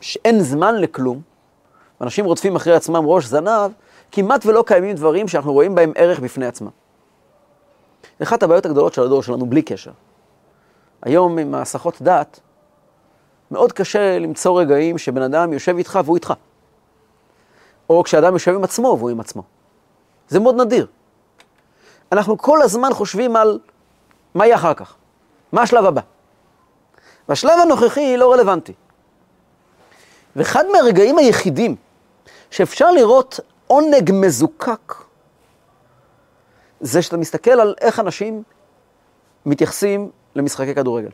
שאין 0.00 0.40
זמן 0.40 0.74
לכלום, 0.74 1.20
אנשים 2.00 2.24
רודפים 2.24 2.56
אחרי 2.56 2.74
עצמם 2.74 3.06
ראש 3.06 3.24
זנב, 3.24 3.70
כמעט 4.12 4.46
ולא 4.46 4.64
קיימים 4.66 4.96
דברים 4.96 5.28
שאנחנו 5.28 5.52
רואים 5.52 5.74
בהם 5.74 5.92
ערך 5.96 6.20
בפני 6.20 6.46
עצמם. 6.46 6.70
אחת 8.22 8.42
הבעיות 8.42 8.66
הגדולות 8.66 8.94
של 8.94 9.02
הדור 9.02 9.22
שלנו, 9.22 9.46
בלי 9.46 9.62
קשר. 9.62 9.90
היום 11.02 11.38
עם 11.38 11.54
הסחות 11.54 12.02
דעת, 12.02 12.40
מאוד 13.50 13.72
קשה 13.72 14.18
למצוא 14.18 14.60
רגעים 14.60 14.98
שבן 14.98 15.22
אדם 15.22 15.52
יושב 15.52 15.76
איתך 15.76 15.98
והוא 16.04 16.16
איתך. 16.16 16.34
או 17.90 18.02
כשאדם 18.04 18.32
יושב 18.32 18.54
עם 18.54 18.64
עצמו 18.64 18.96
והוא 18.98 19.10
עם 19.10 19.20
עצמו. 19.20 19.42
זה 20.28 20.40
מאוד 20.40 20.60
נדיר. 20.60 20.86
אנחנו 22.12 22.38
כל 22.38 22.62
הזמן 22.62 22.92
חושבים 22.92 23.36
על 23.36 23.58
מה 24.34 24.46
יהיה 24.46 24.56
אחר 24.56 24.74
כך, 24.74 24.94
מה 25.52 25.62
השלב 25.62 25.84
הבא. 25.84 26.00
והשלב 27.28 27.58
הנוכחי 27.62 28.16
לא 28.16 28.32
רלוונטי. 28.32 28.72
ואחד 30.36 30.64
מהרגעים 30.72 31.18
היחידים 31.18 31.76
שאפשר 32.50 32.90
לראות 32.90 33.40
עונג 33.70 34.10
מזוקק, 34.12 34.94
זה 36.80 37.02
שאתה 37.02 37.16
מסתכל 37.16 37.50
על 37.50 37.74
איך 37.80 38.00
אנשים 38.00 38.42
מתייחסים 39.46 40.10
למשחקי 40.34 40.74
כדורגל. 40.74 41.10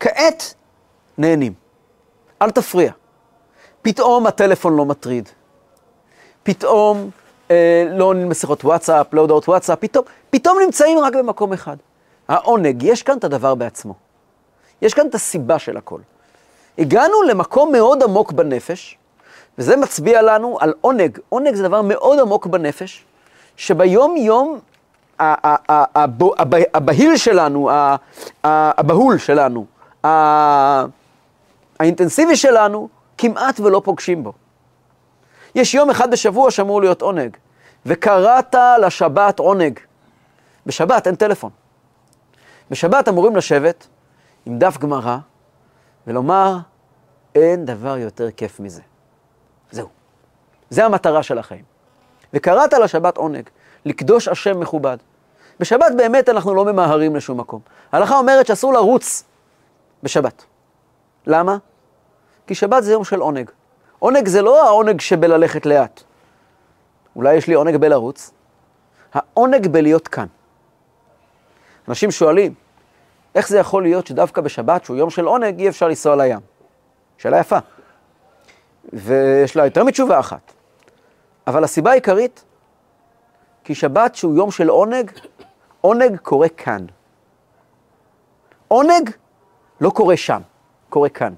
כעת 0.00 0.54
נהנים. 1.18 1.52
אל 2.42 2.50
תפריע. 2.50 2.92
פתאום 3.82 4.26
הטלפון 4.26 4.76
לא 4.76 4.84
מטריד. 4.84 5.28
פתאום 6.42 7.10
אה, 7.50 7.84
לא 7.90 8.14
משיחות 8.14 8.64
וואטסאפ, 8.64 9.14
לא 9.14 9.20
הודעות 9.20 9.48
וואטסאפ, 9.48 9.78
פתאום, 9.80 10.04
פתאום 10.30 10.58
נמצאים 10.64 10.98
רק 10.98 11.14
במקום 11.14 11.52
אחד. 11.52 11.76
העונג, 12.28 12.82
יש 12.82 13.02
כאן 13.02 13.18
את 13.18 13.24
הדבר 13.24 13.54
בעצמו. 13.54 13.94
יש 14.82 14.94
כאן 14.94 15.06
את 15.06 15.14
הסיבה 15.14 15.58
של 15.58 15.76
הכל. 15.76 16.00
הגענו 16.78 17.22
למקום 17.22 17.72
מאוד 17.72 18.02
עמוק 18.02 18.32
בנפש, 18.32 18.98
וזה 19.58 19.76
מצביע 19.76 20.22
לנו 20.22 20.58
על 20.60 20.74
עונג. 20.80 21.18
עונג 21.28 21.54
זה 21.54 21.62
דבר 21.62 21.82
מאוד 21.82 22.18
עמוק 22.20 22.46
בנפש, 22.46 23.04
שביום-יום 23.56 24.58
הבהיל 26.74 27.16
שלנו, 27.16 27.70
הבהול 28.44 29.18
שלנו, 29.18 29.66
האינטנסיבי 31.80 32.36
שלנו, 32.36 32.88
כמעט 33.18 33.60
ולא 33.60 33.82
פוגשים 33.84 34.24
בו. 34.24 34.32
יש 35.54 35.74
יום 35.74 35.90
אחד 35.90 36.10
בשבוע 36.10 36.50
שאמור 36.50 36.80
להיות 36.80 37.02
עונג, 37.02 37.36
וקראת 37.86 38.54
לשבת 38.82 39.38
עונג. 39.38 39.78
בשבת 40.66 41.06
אין 41.06 41.14
טלפון. 41.14 41.50
בשבת 42.70 43.08
אמורים 43.08 43.36
לשבת 43.36 43.86
עם 44.46 44.58
דף 44.58 44.78
גמרא 44.78 45.16
ולומר, 46.06 46.56
אין 47.34 47.64
דבר 47.64 47.96
יותר 47.96 48.30
כיף 48.30 48.60
מזה. 48.60 48.82
זה 50.70 50.84
המטרה 50.84 51.22
של 51.22 51.38
החיים. 51.38 51.64
וקראת 52.32 52.72
לשבת 52.72 53.16
עונג, 53.16 53.48
לקדוש 53.84 54.28
השם 54.28 54.60
מכובד. 54.60 54.96
בשבת 55.60 55.92
באמת 55.96 56.28
אנחנו 56.28 56.54
לא 56.54 56.64
ממהרים 56.64 57.16
לשום 57.16 57.40
מקום. 57.40 57.60
ההלכה 57.92 58.18
אומרת 58.18 58.46
שאסור 58.46 58.72
לרוץ 58.72 59.24
בשבת. 60.02 60.44
למה? 61.26 61.56
כי 62.46 62.54
שבת 62.54 62.82
זה 62.82 62.92
יום 62.92 63.04
של 63.04 63.20
עונג. 63.20 63.50
עונג 63.98 64.28
זה 64.28 64.42
לא 64.42 64.66
העונג 64.66 65.00
שבללכת 65.00 65.66
לאט. 65.66 66.02
אולי 67.16 67.34
יש 67.34 67.46
לי 67.46 67.54
עונג 67.54 67.76
בלרוץ? 67.76 68.30
העונג 69.14 69.66
בלהיות 69.66 70.08
כאן. 70.08 70.26
אנשים 71.88 72.10
שואלים, 72.10 72.54
איך 73.34 73.48
זה 73.48 73.58
יכול 73.58 73.82
להיות 73.82 74.06
שדווקא 74.06 74.40
בשבת, 74.40 74.84
שהוא 74.84 74.96
יום 74.96 75.10
של 75.10 75.24
עונג, 75.24 75.60
אי 75.60 75.68
אפשר 75.68 75.88
לנסוע 75.88 76.16
לים? 76.16 76.38
שאלה 77.18 77.38
יפה. 77.38 77.58
ויש 78.92 79.56
לה 79.56 79.64
יותר 79.64 79.84
מתשובה 79.84 80.20
אחת. 80.20 80.52
אבל 81.48 81.64
הסיבה 81.64 81.90
העיקרית, 81.90 82.44
כי 83.64 83.74
שבת 83.74 84.14
שהוא 84.14 84.36
יום 84.36 84.50
של 84.50 84.68
עונג, 84.68 85.10
עונג 85.80 86.16
קורה 86.16 86.48
כאן. 86.48 86.86
עונג 88.68 89.10
לא 89.80 89.90
קורה 89.90 90.16
שם, 90.16 90.42
קורה 90.88 91.08
כאן. 91.08 91.34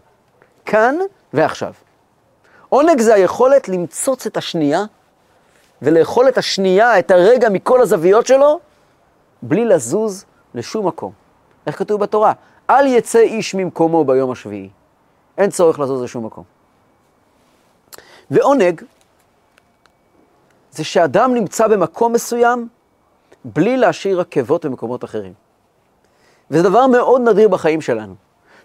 כאן 0.65 0.97
ועכשיו. 1.33 1.73
עונג 2.69 3.01
זה 3.01 3.15
היכולת 3.15 3.69
למצוץ 3.69 4.27
את 4.27 4.37
השנייה 4.37 4.85
ולאכול 5.83 6.29
את 6.29 6.39
השנייה, 6.39 6.99
את 6.99 7.11
הרגע 7.11 7.49
מכל 7.49 7.81
הזוויות 7.81 8.27
שלו, 8.27 8.61
בלי 9.43 9.65
לזוז 9.65 10.25
לשום 10.55 10.87
מקום. 10.87 11.13
איך 11.67 11.79
כתוב 11.79 12.01
בתורה? 12.01 12.33
אל 12.71 12.87
יצא 12.87 13.19
איש 13.19 13.55
ממקומו 13.55 14.05
ביום 14.05 14.31
השביעי. 14.31 14.71
אין 15.39 15.51
צורך 15.51 15.79
לזוז 15.79 16.03
לשום 16.03 16.27
מקום. 16.27 16.45
ועונג 18.31 18.83
זה 20.81 20.85
שאדם 20.85 21.35
נמצא 21.35 21.69
במקום 21.69 22.13
מסוים 22.13 22.69
בלי 23.45 23.77
להשאיר 23.77 24.21
עקבות 24.21 24.67
במקומות 24.67 25.05
אחרים. 25.05 25.33
וזה 26.51 26.63
דבר 26.63 26.87
מאוד 26.87 27.21
נדיר 27.29 27.49
בחיים 27.49 27.81
שלנו, 27.81 28.15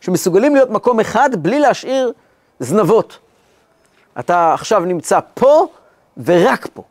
שמסוגלים 0.02 0.56
להיות 0.56 0.70
מקום 0.70 1.00
אחד 1.00 1.30
בלי 1.36 1.60
להשאיר 1.60 2.12
זנבות. 2.60 3.18
אתה 4.20 4.54
עכשיו 4.54 4.86
נמצא 4.86 5.20
פה 5.34 5.68
ורק 6.18 6.68
פה. 6.74 6.84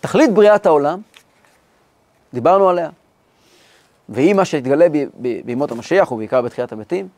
תכלית 0.00 0.34
בריאת 0.34 0.66
העולם, 0.66 1.00
דיברנו 2.32 2.68
עליה, 2.68 2.90
והיא 4.08 4.34
מה 4.34 4.44
שתתגלה 4.44 4.86
בימות 5.44 5.70
המשיח 5.70 6.12
ובעיקר 6.12 6.42
בתחיית 6.42 6.72
המתים, 6.72 7.08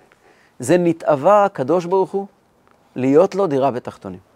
זה 0.58 0.78
נתאווה 0.78 1.44
הקדוש 1.44 1.84
ברוך 1.84 2.10
הוא 2.10 2.26
להיות 2.96 3.34
לו 3.34 3.46
דירה 3.46 3.70
בתחתונים. 3.70 4.35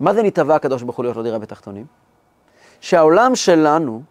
מה 0.00 0.14
זה 0.14 0.22
נתאווה 0.22 0.56
הקדוש 0.56 0.82
ברוך 0.82 0.96
הוא 0.96 1.04
להיות 1.04 1.16
לו 1.16 1.22
דירה 1.22 1.38
בתחתונים? 1.38 1.86
שהעולם 2.80 3.34
שלנו 3.34 4.02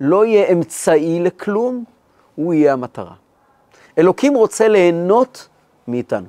לא 0.00 0.24
יהיה 0.24 0.52
אמצעי 0.52 1.20
לכלום, 1.20 1.84
הוא 2.34 2.54
יהיה 2.54 2.72
המטרה. 2.72 3.14
אלוקים 3.98 4.34
רוצה 4.34 4.68
ליהנות 4.68 5.48
מאיתנו. 5.88 6.26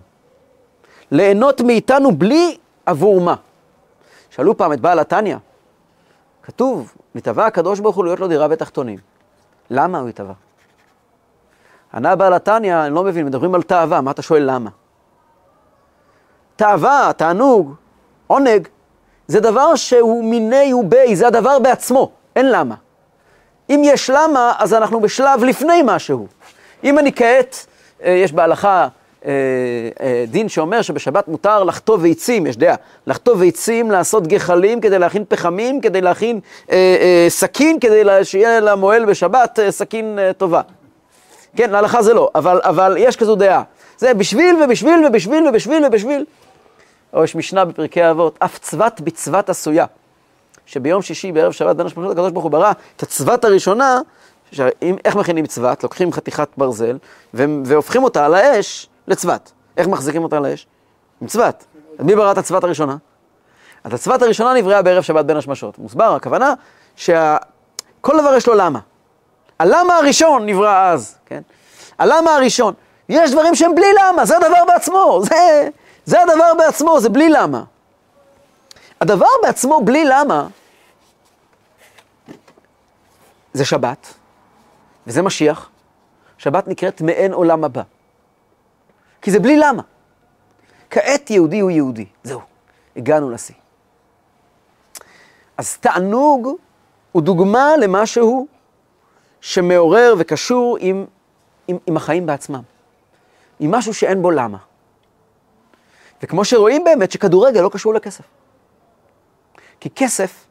ליהנות 1.12 1.62
מאיתנו 1.62 2.12
בלי 2.12 2.58
עבור 2.86 3.22
מה. 3.22 3.36
שאלו 4.30 4.58
פעם 4.58 4.74
את 4.74 4.80
בעל 4.80 5.00
התניא, 5.00 5.38
כתוב, 6.44 6.96
נתבע 7.16 7.46
הקדוש 7.46 7.80
ברוך 7.80 7.96
הוא 7.96 8.06
להיות 8.06 8.20
לו 8.20 8.28
דירה 8.28 8.48
בתחתונים. 8.48 9.00
למה 9.70 10.00
הוא 10.00 10.10
התאווה? 10.10 10.34
ענה 11.94 12.16
בעל 12.16 12.34
התניא, 12.34 12.86
אני 12.86 12.96
לא 12.96 13.04
מבין, 13.04 13.26
מדברים 13.26 13.56
על 13.56 13.62
תאווה, 13.62 14.02
מה 14.02 14.12
אתה 14.12 14.22
שואל 14.22 14.52
למה? 14.52 14.70
תאווה, 16.56 17.12
תענוג, 17.18 17.74
עונג, 18.28 18.68
זה 19.28 19.40
דבר 19.40 19.76
שהוא 19.76 20.24
מיני 20.24 20.74
ובי, 20.74 21.16
זה 21.16 21.28
הדבר 21.28 21.60
בעצמו, 21.60 22.12
אין 22.36 22.52
למה. 22.52 22.76
אם 23.70 23.82
יש 23.84 24.10
למה, 24.10 24.54
אז 24.60 24.74
אנחנו 24.74 25.02
בשלב 25.02 25.44
לפני 25.44 25.82
משהו. 25.86 26.28
אם 26.84 27.00
אני 27.00 27.14
כעת, 27.14 27.66
אה, 28.04 28.12
יש 28.12 28.34
בהלכה 28.34 28.88
אה, 29.26 29.32
אה, 30.02 30.26
דין 30.28 30.50
שאומר 30.50 30.82
שבשבת 30.82 31.28
מותר 31.28 31.64
לחטוא 31.64 31.98
ביצים, 31.98 32.48
יש 32.48 32.58
דעה, 32.58 32.76
לחטוא 33.08 33.36
ביצים, 33.36 33.92
לעשות 33.92 34.28
גחלים 34.28 34.82
כדי 34.82 35.00
להכין 35.00 35.24
פחמים, 35.28 35.82
כדי 35.82 36.02
להכין 36.02 36.40
סכין, 37.30 37.80
כדי 37.80 38.04
שיהיה 38.24 38.60
למוהל 38.60 39.06
בשבת 39.06 39.60
סכין 39.70 40.20
טובה. 40.38 40.62
כן, 41.56 41.70
להלכה 41.70 42.02
זה 42.02 42.14
לא, 42.14 42.30
אבל, 42.36 42.60
אבל 42.64 42.96
יש 43.00 43.16
כזו 43.16 43.36
דעה. 43.36 43.64
זה 43.98 44.14
בשביל 44.14 44.64
ובשביל 44.64 45.06
ובשביל 45.08 45.48
ובשביל 45.48 45.86
ובשביל. 45.86 46.26
או 47.16 47.24
יש 47.24 47.36
משנה 47.36 47.66
בפרקי 47.66 48.10
אבות, 48.10 48.38
אף 48.40 48.60
צבת 48.60 49.02
בצבת 49.02 49.50
עשויה. 49.50 49.86
שביום 50.66 51.02
שישי 51.02 51.32
בערב 51.32 51.52
שבת 51.52 51.76
בין 51.76 51.86
השמשות 51.86 52.12
הקדוש 52.12 52.32
ברוך 52.32 52.44
הוא 52.44 52.52
ברא 52.52 52.72
את 52.96 53.04
הצבת 53.04 53.46
הראשונה, 53.46 54.00
שאם, 54.52 54.96
איך 55.06 55.16
מכינים 55.16 55.46
צבת? 55.46 55.84
לוקחים 55.84 56.12
חתיכת 56.12 56.50
ברזל 56.58 56.98
והופכים 57.34 58.04
אותה 58.04 58.26
על 58.26 58.34
האש 58.34 58.90
לצבת. 59.08 59.52
איך 59.78 59.88
מחזיקים 59.88 60.24
אותה 60.24 60.38
על 60.38 60.46
האש? 60.46 60.68
עם 61.22 61.28
צבת. 61.28 61.66
מי 62.00 62.16
ברא 62.16 62.32
את 62.32 62.38
הצבת 62.38 62.64
הראשונה? 62.64 62.98
אז 63.84 63.94
הצבת 63.94 64.22
הראשונה 64.22 64.54
נבראה 64.54 64.82
בערב 64.82 65.04
שבת 65.04 65.26
בין 65.26 65.38
השמשות. 65.38 65.80
מוסבר, 65.80 66.16
הכוונה 66.16 66.54
שכל 66.96 68.20
דבר 68.22 68.36
יש 68.36 68.48
לו 68.48 68.54
למה. 68.54 68.80
הלמה 69.60 69.98
הראשון 69.98 70.46
נברא 70.46 70.92
אז, 70.92 71.16
כן? 71.26 71.42
הלמה 72.00 72.36
הראשון. 72.36 72.74
יש 73.10 73.32
דברים 73.32 73.56
שהם 73.56 73.76
בלי 73.76 73.88
למה, 74.04 74.26
זה 74.26 74.38
הדבר 74.38 74.66
בעצמו, 74.68 75.22
זה, 75.24 75.70
זה 76.06 76.22
הדבר 76.22 76.54
בעצמו, 76.58 77.00
זה 77.00 77.10
בלי 77.10 77.30
למה. 77.30 77.64
הדבר 79.02 79.28
בעצמו 79.44 79.82
בלי 79.86 80.06
למה, 80.06 80.48
זה 83.54 83.66
שבת, 83.66 84.14
וזה 85.08 85.22
משיח. 85.22 85.70
שבת 86.38 86.68
נקראת 86.68 87.02
מעין 87.02 87.34
עולם 87.34 87.64
הבא. 87.64 87.82
כי 89.22 89.32
זה 89.32 89.40
בלי 89.40 89.58
למה. 89.58 89.82
כעת 90.90 91.30
יהודי 91.30 91.60
הוא 91.60 91.72
יהודי, 91.72 92.06
זהו, 92.24 92.42
הגענו 92.96 93.30
לשיא. 93.30 93.56
אז 95.58 95.78
תענוג 95.78 96.50
הוא 97.12 97.22
דוגמה 97.22 97.78
למשהו 97.78 98.48
שמעורר 99.42 100.16
וקשור 100.18 100.78
עם, 100.80 101.06
עם, 101.68 101.78
עם 101.88 101.98
החיים 101.98 102.26
בעצמם. 102.26 102.62
עם 103.60 103.72
משהו 103.72 103.94
שאין 103.94 104.22
בו 104.22 104.32
למה. 104.32 104.58
וכמו 106.24 106.46
שרואים 106.46 106.84
באמת 106.84 107.12
שכדורגל 107.12 107.62
לא 107.62 107.70
קשור 107.70 107.94
לכסף. 107.94 108.24
כי 109.80 109.90
כסף 109.90 110.46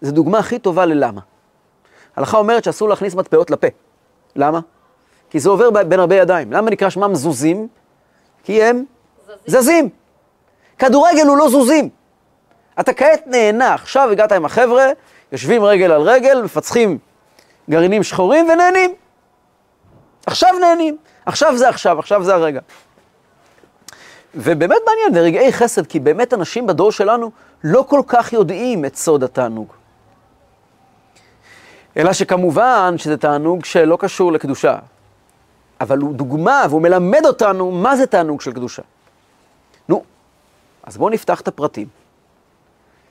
זה 0.00 0.12
דוגמה 0.12 0.38
הכי 0.38 0.58
טובה 0.58 0.86
ללמה. 0.86 1.20
ההלכה 2.16 2.38
אומרת 2.38 2.64
שאסור 2.64 2.88
להכניס 2.88 3.14
מטבעות 3.14 3.50
לפה. 3.50 3.66
למה? 4.36 4.60
כי 5.30 5.40
זה 5.40 5.50
עובר 5.50 5.70
בין 5.70 6.00
הרבה 6.00 6.16
ידיים. 6.16 6.52
למה 6.52 6.70
נקרא 6.70 6.90
שמם 6.90 7.14
זוזים? 7.14 7.68
כי 8.44 8.62
הם 8.62 8.84
זזים. 9.46 9.60
זזים. 9.60 9.88
כדורגל 10.78 11.26
הוא 11.26 11.36
לא 11.36 11.48
זוזים. 11.48 11.88
אתה 12.80 12.92
כעת 12.92 13.26
נהנה, 13.26 13.74
עכשיו 13.74 14.10
הגעת 14.10 14.32
עם 14.32 14.44
החבר'ה, 14.44 14.86
יושבים 15.32 15.64
רגל 15.64 15.92
על 15.92 16.02
רגל, 16.02 16.42
מפצחים 16.42 16.98
גרעינים 17.70 18.02
שחורים 18.02 18.48
ונהנים. 18.50 18.94
עכשיו 20.26 20.50
נהנים, 20.60 20.96
עכשיו 21.26 21.56
זה 21.56 21.68
עכשיו, 21.68 21.98
עכשיו 21.98 22.24
זה 22.24 22.34
הרגע. 22.34 22.60
ובאמת 24.34 24.78
מעניין, 24.86 25.12
ברגעי 25.14 25.52
חסד, 25.52 25.86
כי 25.86 26.00
באמת 26.00 26.34
אנשים 26.34 26.66
בדור 26.66 26.92
שלנו 26.92 27.30
לא 27.64 27.84
כל 27.88 28.00
כך 28.06 28.32
יודעים 28.32 28.84
את 28.84 28.96
סוד 28.96 29.24
התענוג. 29.24 29.72
אלא 31.96 32.12
שכמובן 32.12 32.94
שזה 32.96 33.16
תענוג 33.16 33.64
שלא 33.64 33.96
קשור 33.96 34.32
לקדושה, 34.32 34.78
אבל 35.80 35.98
הוא 35.98 36.14
דוגמה 36.14 36.62
והוא 36.68 36.82
מלמד 36.82 37.26
אותנו 37.26 37.70
מה 37.70 37.96
זה 37.96 38.06
תענוג 38.06 38.40
של 38.40 38.52
קדושה. 38.52 38.82
נו, 39.88 40.02
אז 40.82 40.96
בואו 40.96 41.10
נפתח 41.10 41.40
את 41.40 41.48
הפרטים 41.48 41.88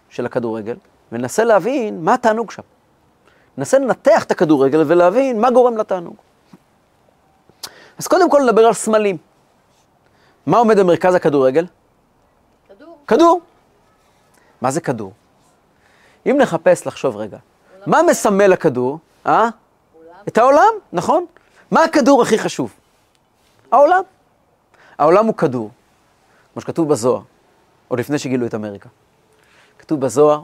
של 0.09 0.25
הכדורגל 0.25 0.75
וננסה 1.11 1.43
להבין 1.43 2.03
מה 2.03 2.13
התענוג 2.13 2.51
שם. 2.51 2.61
ננסה 3.57 3.79
לנתח 3.79 4.23
את 4.23 4.31
הכדורגל 4.31 4.83
ולהבין 4.87 5.41
מה 5.41 5.51
גורם 5.51 5.77
לתענוג. 5.77 6.15
אז 7.97 8.07
קודם 8.07 8.29
כל 8.29 8.41
נדבר 8.43 8.65
על 8.65 8.73
סמלים. 8.73 9.17
מה 10.45 10.57
עומד 10.57 10.79
במרכז 10.79 11.15
הכדורגל? 11.15 11.65
כדור. 12.69 12.97
כדור. 13.07 13.41
מה 14.61 14.71
זה 14.71 14.81
כדור? 14.81 15.13
אם 16.25 16.37
נחפש 16.39 16.87
לחשוב 16.87 17.17
רגע, 17.17 17.37
מה 17.85 18.01
מסמל 18.09 18.53
הכדור? 18.53 18.99
אה? 19.25 19.49
את 20.27 20.37
העולם, 20.37 20.73
נכון? 20.93 21.25
מה 21.71 21.83
הכדור 21.83 22.21
הכי 22.21 22.39
חשוב? 22.39 22.73
העולם. 23.71 24.01
העולם 24.97 25.25
הוא 25.25 25.35
כדור, 25.35 25.69
כמו 26.53 26.61
שכתוב 26.61 26.89
בזוהר, 26.89 27.21
עוד 27.87 27.99
לפני 27.99 28.19
שגילו 28.19 28.45
את 28.45 28.55
אמריקה. 28.55 28.89
כתוב 29.79 29.99
בזוהר 30.01 30.41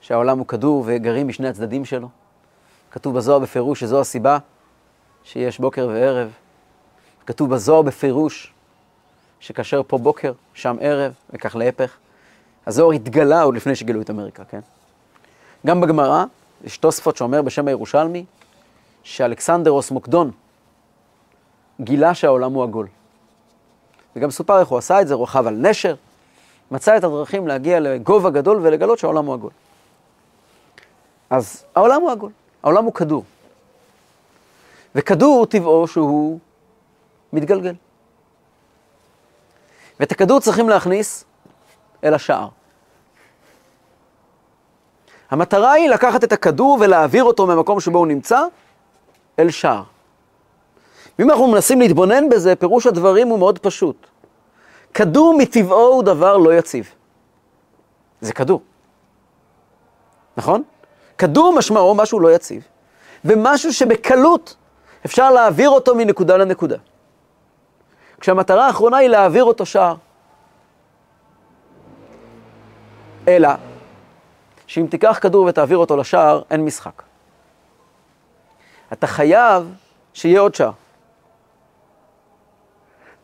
שהעולם 0.00 0.38
הוא 0.38 0.46
כדור 0.46 0.82
וגרים 0.86 1.28
משני 1.28 1.48
הצדדים 1.48 1.84
שלו. 1.84 2.08
כתוב 2.90 3.16
בזוהר 3.16 3.38
בפירוש 3.38 3.80
שזו 3.80 4.00
הסיבה 4.00 4.38
שיש 5.24 5.58
בוקר 5.58 5.88
וערב. 5.92 6.32
כתוב 7.26 7.50
בזוהר 7.50 7.82
בפירוש 7.82 8.52
שכאשר 9.44 9.82
פה 9.86 9.98
בוקר, 9.98 10.32
שם 10.54 10.76
ערב, 10.80 11.12
וכך 11.30 11.56
להפך. 11.56 11.96
הזוהר 12.66 12.90
התגלה 12.90 13.42
עוד 13.42 13.54
לפני 13.54 13.76
שגילו 13.76 14.00
את 14.00 14.10
אמריקה, 14.10 14.44
כן? 14.44 14.60
גם 15.66 15.80
בגמרא, 15.80 16.24
יש 16.64 16.78
תוספות 16.78 17.16
שאומר 17.16 17.42
בשם 17.42 17.68
הירושלמי, 17.68 18.24
שאלכסנדרוס 19.02 19.90
מוקדון 19.90 20.30
גילה 21.80 22.14
שהעולם 22.14 22.52
הוא 22.52 22.62
עגול. 22.62 22.86
וגם 24.16 24.30
סופר 24.30 24.60
איך 24.60 24.68
הוא 24.68 24.78
עשה 24.78 25.00
את 25.00 25.08
זה, 25.08 25.14
רוכב 25.14 25.46
על 25.46 25.54
נשר, 25.54 25.94
מצא 26.70 26.96
את 26.96 27.04
הדרכים 27.04 27.48
להגיע 27.48 27.80
לגובה 27.80 28.30
גדול 28.30 28.58
ולגלות 28.62 28.98
שהעולם 28.98 29.26
הוא 29.26 29.34
עגול. 29.34 29.50
אז 31.30 31.64
העולם 31.74 32.02
הוא 32.02 32.10
עגול, 32.10 32.30
העולם 32.62 32.84
הוא 32.84 32.94
כדור. 32.94 33.24
וכדור 34.94 35.46
טבעו 35.46 35.86
שהוא 35.88 36.38
מתגלגל. 37.32 37.74
ואת 40.00 40.12
הכדור 40.12 40.40
צריכים 40.40 40.68
להכניס 40.68 41.24
אל 42.04 42.14
השער. 42.14 42.48
המטרה 45.30 45.72
היא 45.72 45.88
לקחת 45.88 46.24
את 46.24 46.32
הכדור 46.32 46.78
ולהעביר 46.80 47.24
אותו 47.24 47.46
ממקום 47.46 47.80
שבו 47.80 47.98
הוא 47.98 48.06
נמצא 48.06 48.40
אל 49.38 49.50
שער. 49.50 49.82
ואם 51.18 51.30
אנחנו 51.30 51.46
מנסים 51.46 51.80
להתבונן 51.80 52.28
בזה, 52.28 52.56
פירוש 52.56 52.86
הדברים 52.86 53.28
הוא 53.28 53.38
מאוד 53.38 53.58
פשוט. 53.58 54.06
כדור 54.94 55.38
מטבעו 55.38 55.86
הוא 55.86 56.02
דבר 56.02 56.36
לא 56.36 56.54
יציב. 56.54 56.94
זה 58.20 58.32
כדור. 58.32 58.60
נכון? 60.36 60.62
כדור 61.18 61.54
משמעו 61.58 61.94
משהו 61.94 62.20
לא 62.20 62.34
יציב, 62.34 62.62
ומשהו 63.24 63.72
שבקלות 63.72 64.56
אפשר 65.06 65.30
להעביר 65.30 65.70
אותו 65.70 65.94
מנקודה 65.94 66.36
לנקודה. 66.36 66.76
כשהמטרה 68.24 68.66
האחרונה 68.66 68.96
היא 68.96 69.08
להעביר 69.08 69.44
אותו 69.44 69.66
שער. 69.66 69.94
אלא, 73.28 73.48
שאם 74.66 74.86
תיקח 74.90 75.18
כדור 75.22 75.46
ותעביר 75.46 75.78
אותו 75.78 75.96
לשער, 75.96 76.42
אין 76.50 76.64
משחק. 76.64 77.02
אתה 78.92 79.06
חייב 79.06 79.74
שיהיה 80.14 80.40
עוד 80.40 80.54
שער. 80.54 80.70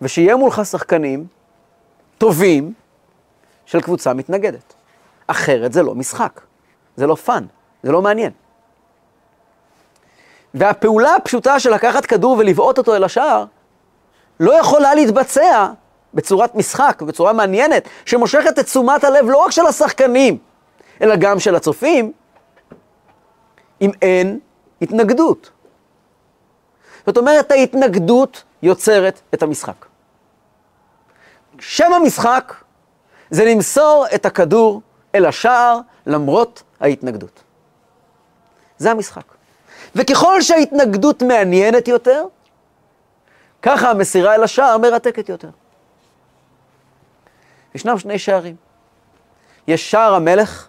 ושיהיה 0.00 0.36
מולך 0.36 0.60
שחקנים 0.64 1.26
טובים 2.18 2.72
של 3.66 3.80
קבוצה 3.80 4.14
מתנגדת. 4.14 4.74
אחרת 5.26 5.72
זה 5.72 5.82
לא 5.82 5.94
משחק, 5.94 6.40
זה 6.96 7.06
לא 7.06 7.14
fun, 7.14 7.46
זה 7.82 7.92
לא 7.92 8.02
מעניין. 8.02 8.32
והפעולה 10.54 11.14
הפשוטה 11.14 11.60
של 11.60 11.74
לקחת 11.74 12.06
כדור 12.06 12.36
ולבעוט 12.38 12.78
אותו 12.78 12.96
אל 12.96 13.04
השער, 13.04 13.44
לא 14.40 14.60
יכולה 14.60 14.94
להתבצע 14.94 15.68
בצורת 16.14 16.54
משחק, 16.54 17.02
בצורה 17.02 17.32
מעניינת, 17.32 17.88
שמושכת 18.06 18.58
את 18.58 18.64
תשומת 18.64 19.04
הלב 19.04 19.30
לא 19.30 19.36
רק 19.36 19.50
של 19.50 19.66
השחקנים, 19.66 20.38
אלא 21.02 21.16
גם 21.16 21.40
של 21.40 21.54
הצופים, 21.54 22.12
אם 23.80 23.90
אין 24.02 24.38
התנגדות. 24.82 25.50
זאת 27.06 27.16
אומרת, 27.16 27.50
ההתנגדות 27.50 28.42
יוצרת 28.62 29.20
את 29.34 29.42
המשחק. 29.42 29.86
שם 31.58 31.92
המשחק 31.92 32.54
זה 33.30 33.44
למסור 33.44 34.06
את 34.14 34.26
הכדור 34.26 34.82
אל 35.14 35.26
השער 35.26 35.78
למרות 36.06 36.62
ההתנגדות. 36.80 37.42
זה 38.78 38.90
המשחק. 38.90 39.24
וככל 39.94 40.42
שההתנגדות 40.42 41.22
מעניינת 41.22 41.88
יותר, 41.88 42.24
ככה 43.62 43.90
המסירה 43.90 44.34
אל 44.34 44.42
השער 44.42 44.78
מרתקת 44.78 45.28
יותר. 45.28 45.50
ישנם 47.74 47.98
שני 47.98 48.18
שערים. 48.18 48.56
יש 49.66 49.90
שער 49.90 50.14
המלך 50.14 50.68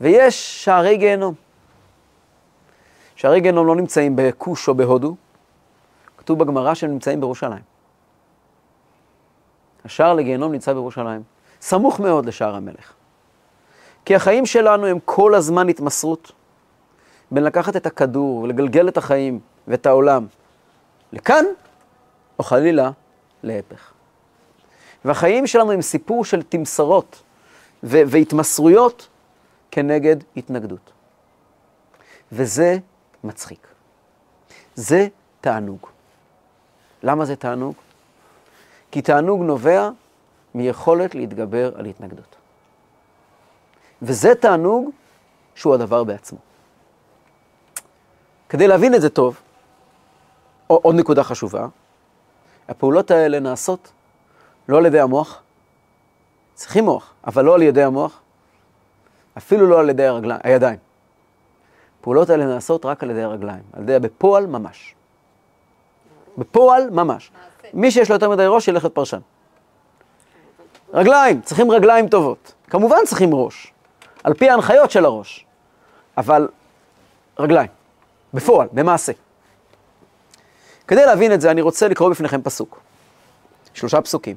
ויש 0.00 0.64
שערי 0.64 0.96
גיהנום. 0.96 1.34
שערי 3.16 3.40
גיהנום 3.40 3.66
לא 3.66 3.76
נמצאים 3.76 4.16
בכוש 4.16 4.68
או 4.68 4.74
בהודו, 4.74 5.16
כתוב 6.18 6.38
בגמרא 6.38 6.74
שהם 6.74 6.90
נמצאים 6.90 7.20
בירושלים. 7.20 7.62
השער 9.84 10.14
לגיהנום 10.14 10.52
נמצא 10.52 10.72
בירושלים, 10.72 11.22
סמוך 11.60 12.00
מאוד 12.00 12.26
לשער 12.26 12.54
המלך. 12.54 12.92
כי 14.04 14.14
החיים 14.14 14.46
שלנו 14.46 14.86
הם 14.86 14.98
כל 15.04 15.34
הזמן 15.34 15.68
התמסרות 15.68 16.32
בין 17.30 17.44
לקחת 17.44 17.76
את 17.76 17.86
הכדור 17.86 18.38
ולגלגל 18.38 18.88
את 18.88 18.96
החיים 18.96 19.40
ואת 19.68 19.86
העולם 19.86 20.26
לכאן, 21.12 21.44
או 22.38 22.44
חלילה 22.44 22.90
להפך. 23.42 23.92
והחיים 25.04 25.46
שלנו 25.46 25.72
הם 25.72 25.82
סיפור 25.82 26.24
של 26.24 26.42
תמסרות 26.42 27.22
ו- 27.82 28.02
והתמסרויות 28.06 29.08
כנגד 29.70 30.16
התנגדות. 30.36 30.92
וזה 32.32 32.78
מצחיק. 33.24 33.66
זה 34.74 35.08
תענוג. 35.40 35.86
למה 37.02 37.24
זה 37.24 37.36
תענוג? 37.36 37.74
כי 38.90 39.02
תענוג 39.02 39.42
נובע 39.42 39.90
מיכולת 40.54 41.14
להתגבר 41.14 41.78
על 41.78 41.86
התנגדות. 41.86 42.36
וזה 44.02 44.34
תענוג 44.34 44.90
שהוא 45.54 45.74
הדבר 45.74 46.04
בעצמו. 46.04 46.38
כדי 48.48 48.68
להבין 48.68 48.94
את 48.94 49.00
זה 49.00 49.10
טוב, 49.10 49.40
עוד 50.68 50.94
נקודה 50.94 51.24
חשובה, 51.24 51.66
הפעולות 52.68 53.10
האלה 53.10 53.40
נעשות 53.40 53.92
לא 54.68 54.78
על 54.78 54.86
ידי 54.86 55.00
המוח, 55.00 55.42
צריכים 56.54 56.84
מוח, 56.84 57.12
אבל 57.26 57.44
לא 57.44 57.54
על 57.54 57.62
ידי 57.62 57.82
המוח, 57.82 58.20
אפילו 59.38 59.66
לא 59.66 59.80
על 59.80 59.90
ידי 59.90 60.06
הרגליים, 60.06 60.40
הידיים. 60.44 60.78
הפעולות 62.00 62.30
האלה 62.30 62.46
נעשות 62.46 62.84
רק 62.84 63.02
על 63.02 63.10
ידי 63.10 63.22
הרגליים, 63.22 63.62
על 63.72 63.82
ידי, 63.82 63.98
בפועל 63.98 64.46
ממש. 64.46 64.94
בפועל 66.38 66.90
ממש. 66.90 67.30
מי 67.74 67.90
שיש 67.90 68.08
לו 68.08 68.14
יותר 68.14 68.30
מדי 68.30 68.44
ראש, 68.46 68.68
ילך 68.68 68.84
להיות 68.84 68.94
פרשן. 68.94 69.20
רגליים, 70.92 71.40
צריכים 71.40 71.70
רגליים 71.70 72.08
טובות. 72.08 72.52
כמובן 72.70 72.96
צריכים 73.06 73.34
ראש, 73.34 73.72
על 74.24 74.34
פי 74.34 74.50
ההנחיות 74.50 74.90
של 74.90 75.04
הראש, 75.04 75.46
אבל 76.16 76.48
רגליים, 77.38 77.68
בפועל, 78.34 78.68
במעשה. 78.72 79.12
כדי 80.88 81.06
להבין 81.06 81.32
את 81.32 81.40
זה, 81.40 81.50
אני 81.50 81.60
רוצה 81.60 81.88
לקרוא 81.88 82.10
בפניכם 82.10 82.42
פסוק. 82.42 82.80
שלושה 83.74 84.00
פסוקים, 84.00 84.36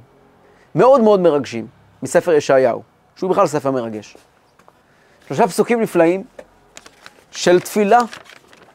מאוד 0.76 1.02
מאוד 1.02 1.20
מרגשים, 1.20 1.68
מספר 2.04 2.34
ישעיהו, 2.34 2.84
שהוא 3.16 3.30
בכלל 3.30 3.48
ספר 3.48 3.72
מרגש. 3.72 4.18
שלושה 5.28 5.48
פסוקים 5.48 5.82
נפלאים 5.82 6.24
של 7.32 7.60
תפילה 7.60 8.00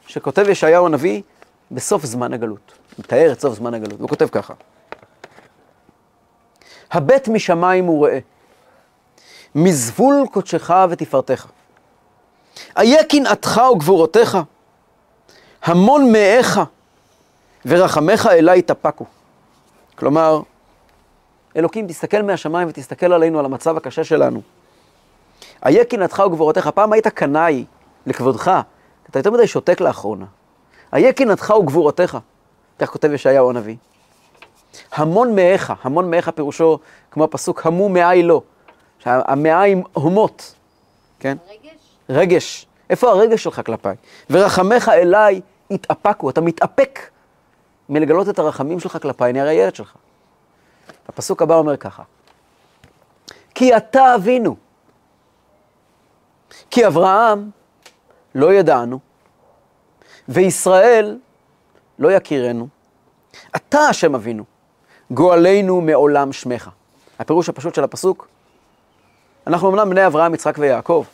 שכותב 0.06 0.48
ישעיהו 0.48 0.86
הנביא 0.86 1.22
בסוף 1.70 2.04
זמן 2.04 2.32
הגלות. 2.32 2.72
מתאר 2.98 3.32
את 3.32 3.40
סוף 3.40 3.54
זמן 3.54 3.74
הגלות, 3.74 4.00
הוא 4.00 4.08
כותב 4.08 4.28
ככה: 4.32 4.54
הבט 6.90 7.28
משמיים 7.28 7.88
וראה, 7.88 8.18
מזבול 9.54 10.26
קודשך 10.32 10.70
ותפארתך. 10.90 11.46
איה 12.78 13.04
קנאתך 13.04 13.60
וגבורותיך, 13.72 14.38
המון 15.62 16.12
מאיך 16.12 16.60
ורחמך 17.66 18.28
אליי 18.32 18.62
תפקו. 18.62 19.04
כלומר, 19.94 20.40
אלוקים, 21.56 21.86
תסתכל 21.86 22.22
מהשמיים 22.22 22.68
ותסתכל 22.68 23.12
עלינו, 23.12 23.38
על 23.38 23.44
המצב 23.44 23.76
הקשה 23.76 24.04
שלנו. 24.04 24.42
איה 25.66 25.84
קנאתך 25.84 26.22
וגבורותיך, 26.26 26.68
פעם 26.68 26.92
היית 26.92 27.08
קנאי 27.08 27.64
לכבודך, 28.06 28.60
אתה 29.10 29.18
יותר 29.18 29.30
מדי 29.30 29.46
שותק 29.46 29.80
לאחרונה. 29.80 30.24
איה 30.94 31.12
קנאתך 31.12 31.50
וגבורותיך, 31.50 32.18
כך 32.78 32.90
כותב 32.90 33.12
ישעיהו 33.12 33.50
הנביא. 33.50 33.76
המון 34.92 35.34
מאיך, 35.34 35.72
המון 35.82 36.10
מאיך 36.10 36.28
פירושו 36.28 36.78
כמו 37.10 37.24
הפסוק, 37.24 37.66
המו 37.66 37.88
מאי 37.88 38.22
לא. 38.22 38.42
שהמעיים 38.98 39.82
הומות, 39.92 40.54
כן? 41.20 41.36
רגש. 41.48 41.70
רגש. 42.10 42.66
איפה 42.90 43.10
הרגש 43.10 43.42
שלך 43.42 43.60
כלפיי? 43.66 43.96
ורחמך 44.30 44.88
אליי 44.88 45.40
יתאפקו, 45.70 46.30
אתה 46.30 46.40
מתאפק 46.40 47.00
מלגלות 47.88 48.28
את 48.28 48.38
הרחמים 48.38 48.80
שלך 48.80 48.98
כלפיי, 49.02 49.30
אני 49.30 49.40
הרי 49.40 49.52
ילד 49.52 49.74
שלך. 49.74 49.94
הפסוק 51.08 51.42
הבא 51.42 51.54
אומר 51.54 51.76
ככה, 51.76 52.02
כי 53.54 53.76
אתה 53.76 54.14
אבינו, 54.14 54.56
כי 56.70 56.86
אברהם 56.86 57.50
לא 58.34 58.52
ידענו, 58.52 58.98
וישראל 60.28 61.18
לא 61.98 62.12
יכירנו. 62.12 62.68
אתה 63.56 63.78
השם 63.78 64.14
אבינו, 64.14 64.44
גואלנו 65.10 65.80
מעולם 65.80 66.32
שמך. 66.32 66.70
הפירוש 67.18 67.48
הפשוט 67.48 67.74
של 67.74 67.84
הפסוק, 67.84 68.28
אנחנו 69.46 69.70
אמנם 69.70 69.90
בני 69.90 70.06
אברהם, 70.06 70.34
יצחק 70.34 70.54
ויעקב, 70.58 71.04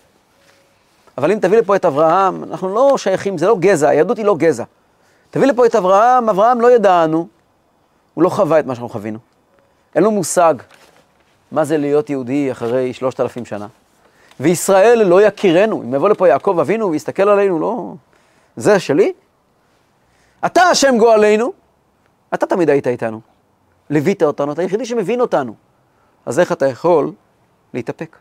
אבל 1.19 1.33
אם 1.33 1.39
תביא 1.39 1.59
לפה 1.59 1.77
את 1.77 1.85
אברהם, 1.85 2.45
אנחנו 2.45 2.75
לא 2.75 2.95
שייכים, 2.99 3.39
זה 3.39 3.47
לא 3.47 3.57
גזע, 3.61 3.89
היהדות 3.89 4.17
היא 4.17 4.27
לא 4.27 4.37
גזע. 4.39 4.65
תביא 5.33 5.47
לפה 5.47 5.67
את 5.67 5.75
אברהם, 5.75 6.29
אברהם 6.29 6.61
לא 6.61 6.71
ידענו, 6.71 7.29
הוא 8.15 8.25
לא 8.25 8.29
חווה 8.29 8.61
את 8.61 8.67
מה 8.67 8.75
שאנחנו 8.75 8.89
חווינו. 8.89 9.19
אין 9.95 10.05
לו 10.05 10.11
מושג 10.11 10.55
מה 11.53 11.65
זה 11.65 11.77
להיות 11.79 12.11
יהודי 12.11 12.53
אחרי 12.53 12.93
שלושת 12.93 13.21
אלפים 13.21 13.45
שנה. 13.45 13.67
וישראל 14.41 15.03
לא 15.03 15.23
יכירנו, 15.23 15.83
אם 15.83 15.95
יבוא 15.95 16.09
לפה 16.09 16.29
יעקב 16.29 16.59
אבינו 16.61 16.91
ויסתכל 16.91 17.29
עלינו, 17.29 17.61
לא... 17.61 17.95
זה 18.57 18.81
שלי? 18.81 19.13
אתה 20.47 20.63
השם 20.63 20.95
גואלנו, 20.99 21.53
אתה 22.35 22.47
תמיד 22.47 22.71
היית 22.71 22.87
איתנו. 22.87 23.21
ליווית 23.91 24.23
אותנו, 24.23 24.53
אתה 24.53 24.63
היחידי 24.63 24.85
שמבין 24.85 25.21
אותנו. 25.21 25.55
אז 26.27 26.41
איך 26.41 26.53
אתה 26.53 26.67
יכול 26.67 27.13
להתאפק? 27.75 28.17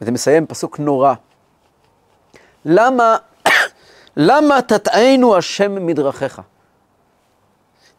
וזה 0.00 0.10
מסיים 0.10 0.46
פסוק 0.46 0.78
נורא. 0.78 1.14
למה, 2.64 3.16
למה 4.16 4.62
תטענו 4.62 5.36
השם 5.36 5.86
מדרכיך? 5.86 6.40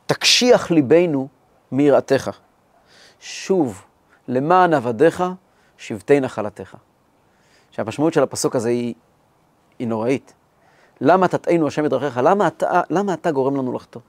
תקשיח 0.06 0.72
ליבנו 0.72 1.28
מיראתך. 1.72 2.32
שוב, 3.20 3.84
למען 4.28 4.74
עבדיך, 4.74 5.24
שבטי 5.78 6.20
נחלתך. 6.20 6.76
שהמשמעות 7.72 8.14
של 8.14 8.24
הפסוק 8.24 8.56
הזה 8.56 8.70
היא, 8.70 8.94
היא 9.80 9.88
נוראית. 9.88 10.34
למה 11.02 11.28
תטענו 11.28 11.68
השם 11.68 11.84
מדרכיך? 11.84 12.20
למה 12.24 12.48
אתה, 12.48 12.82
למה 12.90 13.14
אתה 13.14 13.32
גורם 13.32 13.56
לנו 13.56 13.74
לחטוא? 13.74 14.02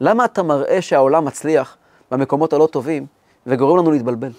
למה 0.00 0.24
אתה 0.24 0.42
מראה 0.42 0.82
שהעולם 0.82 1.24
מצליח 1.24 1.76
במקומות 2.10 2.52
הלא 2.52 2.68
טובים 2.72 3.06
וגורם 3.46 3.78
לנו 3.78 3.90
להתבלבל? 3.90 4.32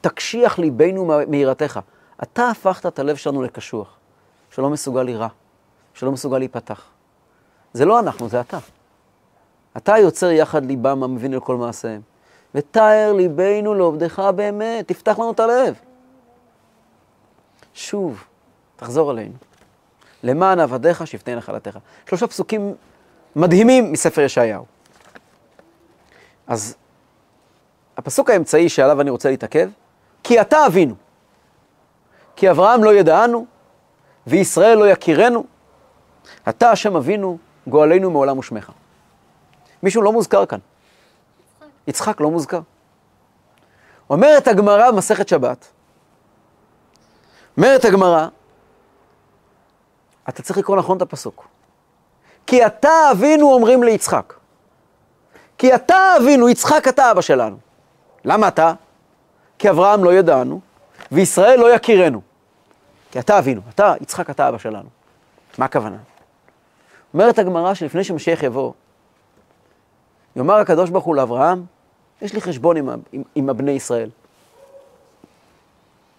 תקשיח 0.00 0.58
ליבנו 0.58 1.12
מיראתך. 1.28 1.80
אתה 2.22 2.48
הפכת 2.48 2.86
את 2.86 2.98
הלב 2.98 3.16
שלנו 3.16 3.42
לקשוח, 3.42 3.98
שלא 4.50 4.70
מסוגל 4.70 5.02
לירא, 5.02 5.28
שלא 5.94 6.12
מסוגל 6.12 6.38
להיפתח. 6.38 6.84
זה 7.72 7.84
לא 7.84 8.00
אנחנו, 8.00 8.28
זה 8.28 8.40
אתה. 8.40 8.58
אתה 9.76 9.98
יוצר 9.98 10.30
יחד 10.30 10.64
ליבם 10.64 11.02
המבין 11.02 11.34
על 11.34 11.40
כל 11.40 11.56
מעשיהם. 11.56 12.00
ותאר 12.54 13.12
ליבנו 13.16 13.74
לעובדך 13.74 14.18
באמת, 14.36 14.88
תפתח 14.88 15.18
לנו 15.18 15.30
את 15.30 15.40
הלב. 15.40 15.74
שוב, 17.74 18.24
תחזור 18.76 19.10
אלינו. 19.10 19.34
למען 20.22 20.60
עבדיך 20.60 21.06
שבטי 21.06 21.34
נחלתך. 21.34 21.78
שלושה 22.08 22.26
פסוקים 22.26 22.74
מדהימים 23.36 23.92
מספר 23.92 24.20
ישעיהו. 24.20 24.64
אז 26.46 26.76
הפסוק 27.96 28.30
האמצעי 28.30 28.68
שעליו 28.68 29.00
אני 29.00 29.10
רוצה 29.10 29.30
להתעכב, 29.30 29.70
כי 30.22 30.40
אתה 30.40 30.66
אבינו. 30.66 30.94
כי 32.36 32.50
אברהם 32.50 32.84
לא 32.84 32.94
ידענו, 32.94 33.46
וישראל 34.30 34.78
לא 34.78 34.88
יכירנו. 34.88 35.44
אתה 36.48 36.70
השם 36.70 36.96
אבינו, 36.96 37.38
גואלנו 37.66 38.10
מעולם 38.10 38.38
ושמך. 38.38 38.70
מישהו 39.82 40.02
לא 40.02 40.12
מוזכר 40.12 40.46
כאן. 40.46 40.58
יצחק 41.86 42.20
לא 42.20 42.30
מוזכר. 42.30 42.60
אומרת 44.10 44.48
הגמרא 44.48 44.90
במסכת 44.90 45.28
שבת, 45.28 45.68
אומרת 47.56 47.84
הגמרא, 47.84 48.26
אתה 50.28 50.42
צריך 50.42 50.58
לקרוא 50.58 50.76
נכון 50.76 50.96
את 50.96 51.02
הפסוק. 51.02 51.48
כי 52.46 52.66
אתה 52.66 52.90
אבינו 53.12 53.52
אומרים 53.52 53.82
ליצחק. 53.82 54.34
כי 55.58 55.74
אתה 55.74 55.96
אבינו, 56.20 56.48
יצחק 56.48 56.88
אתה 56.88 57.10
אבא 57.10 57.20
שלנו. 57.20 57.56
למה 58.24 58.48
אתה? 58.48 58.72
כי 59.58 59.70
אברהם 59.70 60.04
לא 60.04 60.12
ידענו, 60.12 60.60
וישראל 61.12 61.60
לא 61.60 61.74
יכירנו. 61.74 62.29
כי 63.10 63.18
אתה 63.18 63.38
אבינו, 63.38 63.60
אתה, 63.68 63.94
יצחק 64.00 64.30
אתה 64.30 64.48
אבא 64.48 64.58
שלנו. 64.58 64.88
מה 65.58 65.64
הכוונה? 65.64 65.96
אומרת 67.14 67.38
הגמרא 67.38 67.74
שלפני 67.74 68.04
שמשיח 68.04 68.42
יבוא, 68.42 68.72
יאמר 70.36 70.54
הקדוש 70.54 70.90
ברוך 70.90 71.04
הוא 71.04 71.14
לאברהם, 71.14 71.64
יש 72.22 72.32
לי 72.32 72.40
חשבון 72.40 72.76
עם, 72.76 72.88
עם, 73.12 73.22
עם 73.34 73.50
הבני 73.50 73.70
ישראל. 73.70 74.10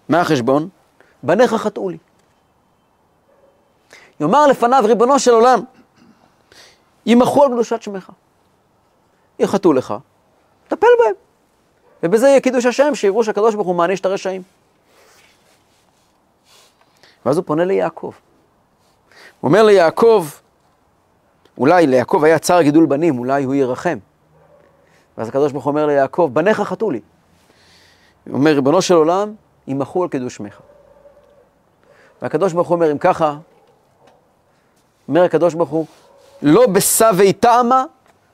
מה 0.09 0.21
החשבון? 0.21 0.69
בניך 1.23 1.53
חטאו 1.53 1.89
לי. 1.89 1.97
יאמר 4.19 4.47
לפניו, 4.47 4.83
ריבונו 4.87 5.19
של 5.19 5.31
עולם, 5.31 5.59
ימחו 7.05 7.43
על 7.43 7.51
קדושת 7.51 7.81
שמך. 7.81 8.11
יחטאו 9.39 9.73
לך, 9.73 9.93
טפל 10.67 10.87
בהם. 10.99 11.13
ובזה 12.03 12.27
יהיה 12.27 12.41
קידוש 12.41 12.65
השם, 12.65 12.95
שיראו 12.95 13.23
שהקדוש 13.23 13.55
ברוך 13.55 13.67
הוא 13.67 13.75
מעניש 13.75 13.99
את 13.99 14.05
הרשעים. 14.05 14.41
ואז 17.25 17.37
הוא 17.37 17.45
פונה 17.45 17.65
ליעקב. 17.65 18.11
הוא 19.39 19.49
אומר 19.49 19.63
ליעקב, 19.63 20.25
אולי 21.57 21.87
ליעקב 21.87 22.23
היה 22.23 22.39
צער 22.39 22.61
גידול 22.61 22.85
בנים, 22.85 23.19
אולי 23.19 23.43
הוא 23.43 23.55
ירחם. 23.55 23.97
ואז 25.17 25.27
הקדוש 25.27 25.51
ברוך 25.51 25.65
הוא 25.65 25.71
אומר 25.71 25.85
ליעקב, 25.85 26.29
בניך 26.33 26.61
חטאו 26.61 26.91
לי. 26.91 26.99
הוא 28.27 28.33
אומר, 28.33 28.51
ריבונו 28.51 28.81
של 28.81 28.93
עולם, 28.93 29.33
ימחו 29.67 30.03
על 30.03 30.09
קידוש 30.09 30.35
שמך. 30.35 30.59
והקדוש 32.21 32.53
ברוך 32.53 32.67
הוא 32.67 32.75
אומר, 32.75 32.91
אם 32.91 32.97
ככה, 32.97 33.37
אומר 35.07 35.23
הקדוש 35.23 35.53
ברוך 35.53 35.69
הוא, 35.69 35.85
לא 36.41 36.67
בסבי 36.67 37.33
טעמה 37.33 37.85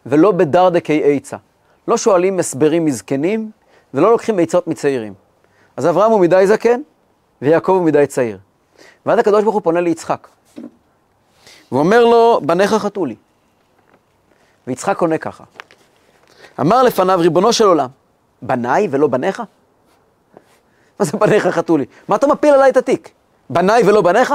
ולא 0.06 0.32
בדרדקי 0.32 1.02
עצה. 1.04 1.38
לא 1.88 1.98
שואלים 1.98 2.40
הסברים 2.40 2.86
מזקנים 2.86 3.52
ולא 3.94 4.12
לוקחים 4.12 4.40
עצות 4.40 4.68
מצעירים. 4.68 5.14
אז 5.78 5.88
אברהם 5.88 6.12
הוא 6.12 6.20
מדי 6.20 6.48
זקן 6.48 6.82
ויעקב 7.42 7.72
הוא 7.72 7.86
מדי 7.86 8.08
צעיר. 8.08 8.38
ואז 9.08 9.20
הקדוש 9.20 9.44
ברוך 9.44 9.56
הוא 9.56 9.62
פונה 9.62 9.82
ליצחק. 9.82 10.28
ואומר 11.72 12.06
לו, 12.06 12.42
בניך 12.44 12.74
חטאו 12.74 13.06
לי. 13.06 13.16
ויצחק 14.68 15.02
עונה 15.02 15.18
ככה, 15.18 15.44
אמר 16.60 16.84
לפניו, 16.84 17.20
ריבונו 17.20 17.54
של 17.54 17.66
עולם, 17.66 17.90
בניי 18.42 18.88
ולא 18.92 19.08
בניך? 19.08 19.44
מה 21.00 21.06
זה 21.06 21.18
בניך 21.18 21.48
חטאו 21.48 21.78
לי? 21.78 21.86
מה 22.08 22.16
אתה 22.16 22.28
מפיל 22.28 22.54
עליי 22.54 22.72
את 22.72 22.78
התיק? 22.78 23.10
בניי 23.50 23.84
ולא 23.86 24.02
בניך? 24.02 24.34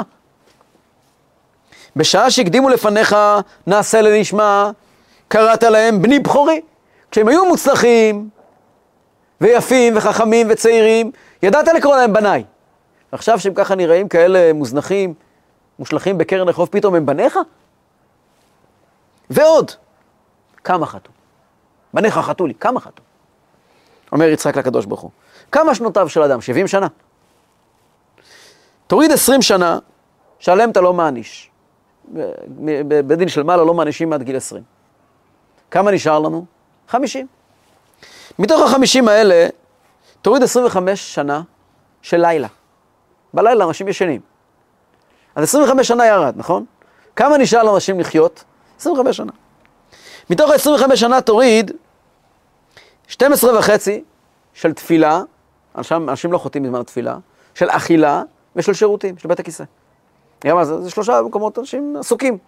בשעה 1.96 2.30
שהקדימו 2.30 2.68
לפניך, 2.68 3.16
נעשה 3.66 4.00
לנשמע, 4.02 4.70
קראת 5.28 5.62
להם 5.62 6.02
בני 6.02 6.18
בכורי. 6.18 6.60
כשהם 7.10 7.28
היו 7.28 7.44
מוצלחים, 7.44 8.28
ויפים, 9.40 9.96
וחכמים, 9.96 10.46
וצעירים, 10.50 11.10
ידעת 11.42 11.68
לקרוא 11.68 11.96
להם 11.96 12.12
בניי. 12.12 12.44
עכשיו 13.12 13.40
שהם 13.40 13.54
ככה 13.54 13.74
נראים 13.74 14.08
כאלה 14.08 14.52
מוזנחים, 14.52 15.14
מושלכים 15.78 16.18
בקרן 16.18 16.48
רחוב, 16.48 16.68
פתאום 16.72 16.94
הם 16.94 17.06
בניך? 17.06 17.38
ועוד, 19.30 19.70
כמה 20.64 20.86
חטאו? 20.86 21.10
בניך 21.94 22.18
חטאו 22.18 22.46
לי, 22.46 22.54
כמה 22.54 22.80
חטאו? 22.80 23.04
אומר 24.12 24.24
יצחק 24.24 24.56
לקדוש 24.56 24.86
ברוך 24.86 25.00
הוא, 25.00 25.10
כמה 25.52 25.74
שנותיו 25.74 26.08
של 26.08 26.22
אדם? 26.22 26.40
70 26.40 26.68
שנה. 26.68 26.86
תוריד 28.86 29.12
20 29.12 29.42
שנה, 29.42 29.78
שעליהם 30.38 30.70
אתה 30.70 30.80
לא 30.80 30.92
מעניש. 30.92 31.50
בדין 32.88 33.28
של 33.28 33.42
מעלה 33.42 33.64
לא 33.64 33.74
מענישים 33.74 34.12
עד 34.12 34.22
גיל 34.22 34.36
20. 34.36 34.62
כמה 35.70 35.90
נשאר 35.90 36.18
לנו? 36.18 36.44
50. 36.88 37.26
מתוך 38.38 38.72
ה-50 38.72 39.10
האלה, 39.10 39.48
תוריד 40.22 40.42
25 40.42 41.14
שנה 41.14 41.42
של 42.02 42.20
לילה. 42.20 42.48
בלילה 43.34 43.64
אנשים 43.64 43.88
ישנים. 43.88 44.20
אז 45.34 45.44
25 45.44 45.88
שנה 45.88 46.06
ירד, 46.06 46.34
נכון? 46.36 46.64
כמה 47.16 47.38
נשאר 47.38 47.62
לאנשים 47.62 48.00
לחיות? 48.00 48.44
25 48.80 49.16
שנה. 49.16 49.32
מתוך 50.30 50.50
ה-25 50.50 50.96
שנה 50.96 51.20
תוריד 51.20 51.70
12 53.08 53.58
וחצי 53.58 54.04
של 54.54 54.72
תפילה, 54.72 55.22
אנשים, 55.76 56.08
אנשים 56.08 56.32
לא 56.32 56.38
חוטאים 56.38 56.62
בזמן 56.62 56.80
התפילה, 56.80 57.16
של 57.54 57.70
אכילה 57.70 58.22
ושל 58.56 58.72
שירותים, 58.72 59.18
של 59.18 59.28
בית 59.28 59.40
הכיסא. 59.40 59.64
נראה 60.44 60.54
מה 60.54 60.64
זה? 60.64 60.82
זה 60.82 60.90
שלושה 60.90 61.22
מקומות 61.22 61.58
אנשים 61.58 61.96
עסוקים. 61.96 62.38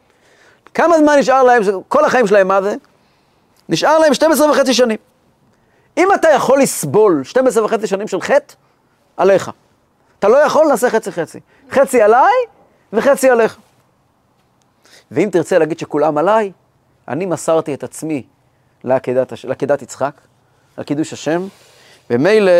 כמה 0.74 0.98
זמן 0.98 1.18
נשאר 1.18 1.42
להם, 1.42 1.62
כל 1.88 2.04
החיים 2.04 2.26
שלהם 2.26 2.48
מה 2.48 2.62
זה? 2.62 2.74
נשאר 3.68 3.98
להם 3.98 4.14
12 4.14 4.50
וחצי 4.50 4.74
שנים. 4.74 4.98
אם 5.96 6.08
אתה 6.14 6.28
יכול 6.28 6.62
לסבול 6.62 7.24
12 7.24 7.64
וחצי 7.64 7.86
שנים 7.86 8.08
של 8.08 8.20
חטא, 8.20 8.54
עליך. 9.16 9.50
אתה 10.24 10.32
לא 10.32 10.36
יכול, 10.36 10.66
נעשה 10.68 10.90
חצי 10.90 11.10
חצי. 11.70 12.02
עליי 12.02 12.32
וחצי 12.92 13.30
עליך. 13.30 13.58
ואם 15.10 15.28
תרצה 15.32 15.58
להגיד 15.58 15.78
שכולם 15.78 16.18
עליי, 16.18 16.52
אני 17.08 17.26
מסרתי 17.26 17.74
את 17.74 17.84
עצמי 17.84 18.26
לעקדת, 18.84 19.32
לעקדת 19.44 19.82
יצחק, 19.82 20.20
על 20.76 20.84
קידוש 20.84 21.12
השם, 21.12 21.46
ומילא, 22.10 22.52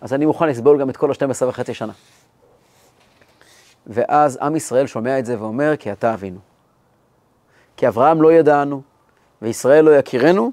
אז 0.00 0.14
אני 0.14 0.26
מוכן 0.26 0.48
לסבול 0.48 0.80
גם 0.80 0.90
את 0.90 0.96
כל 0.96 1.10
ה-12 1.10 1.44
וחצי 1.46 1.74
שנה. 1.74 1.92
ואז 3.86 4.38
עם 4.42 4.56
ישראל 4.56 4.86
שומע 4.86 5.18
את 5.18 5.26
זה 5.26 5.40
ואומר, 5.40 5.76
כי 5.78 5.92
אתה 5.92 6.14
אבינו. 6.14 6.38
כי 7.76 7.88
אברהם 7.88 8.22
לא 8.22 8.32
ידענו, 8.32 8.82
וישראל 9.42 9.84
לא 9.84 9.90
יכירנו, 9.90 10.52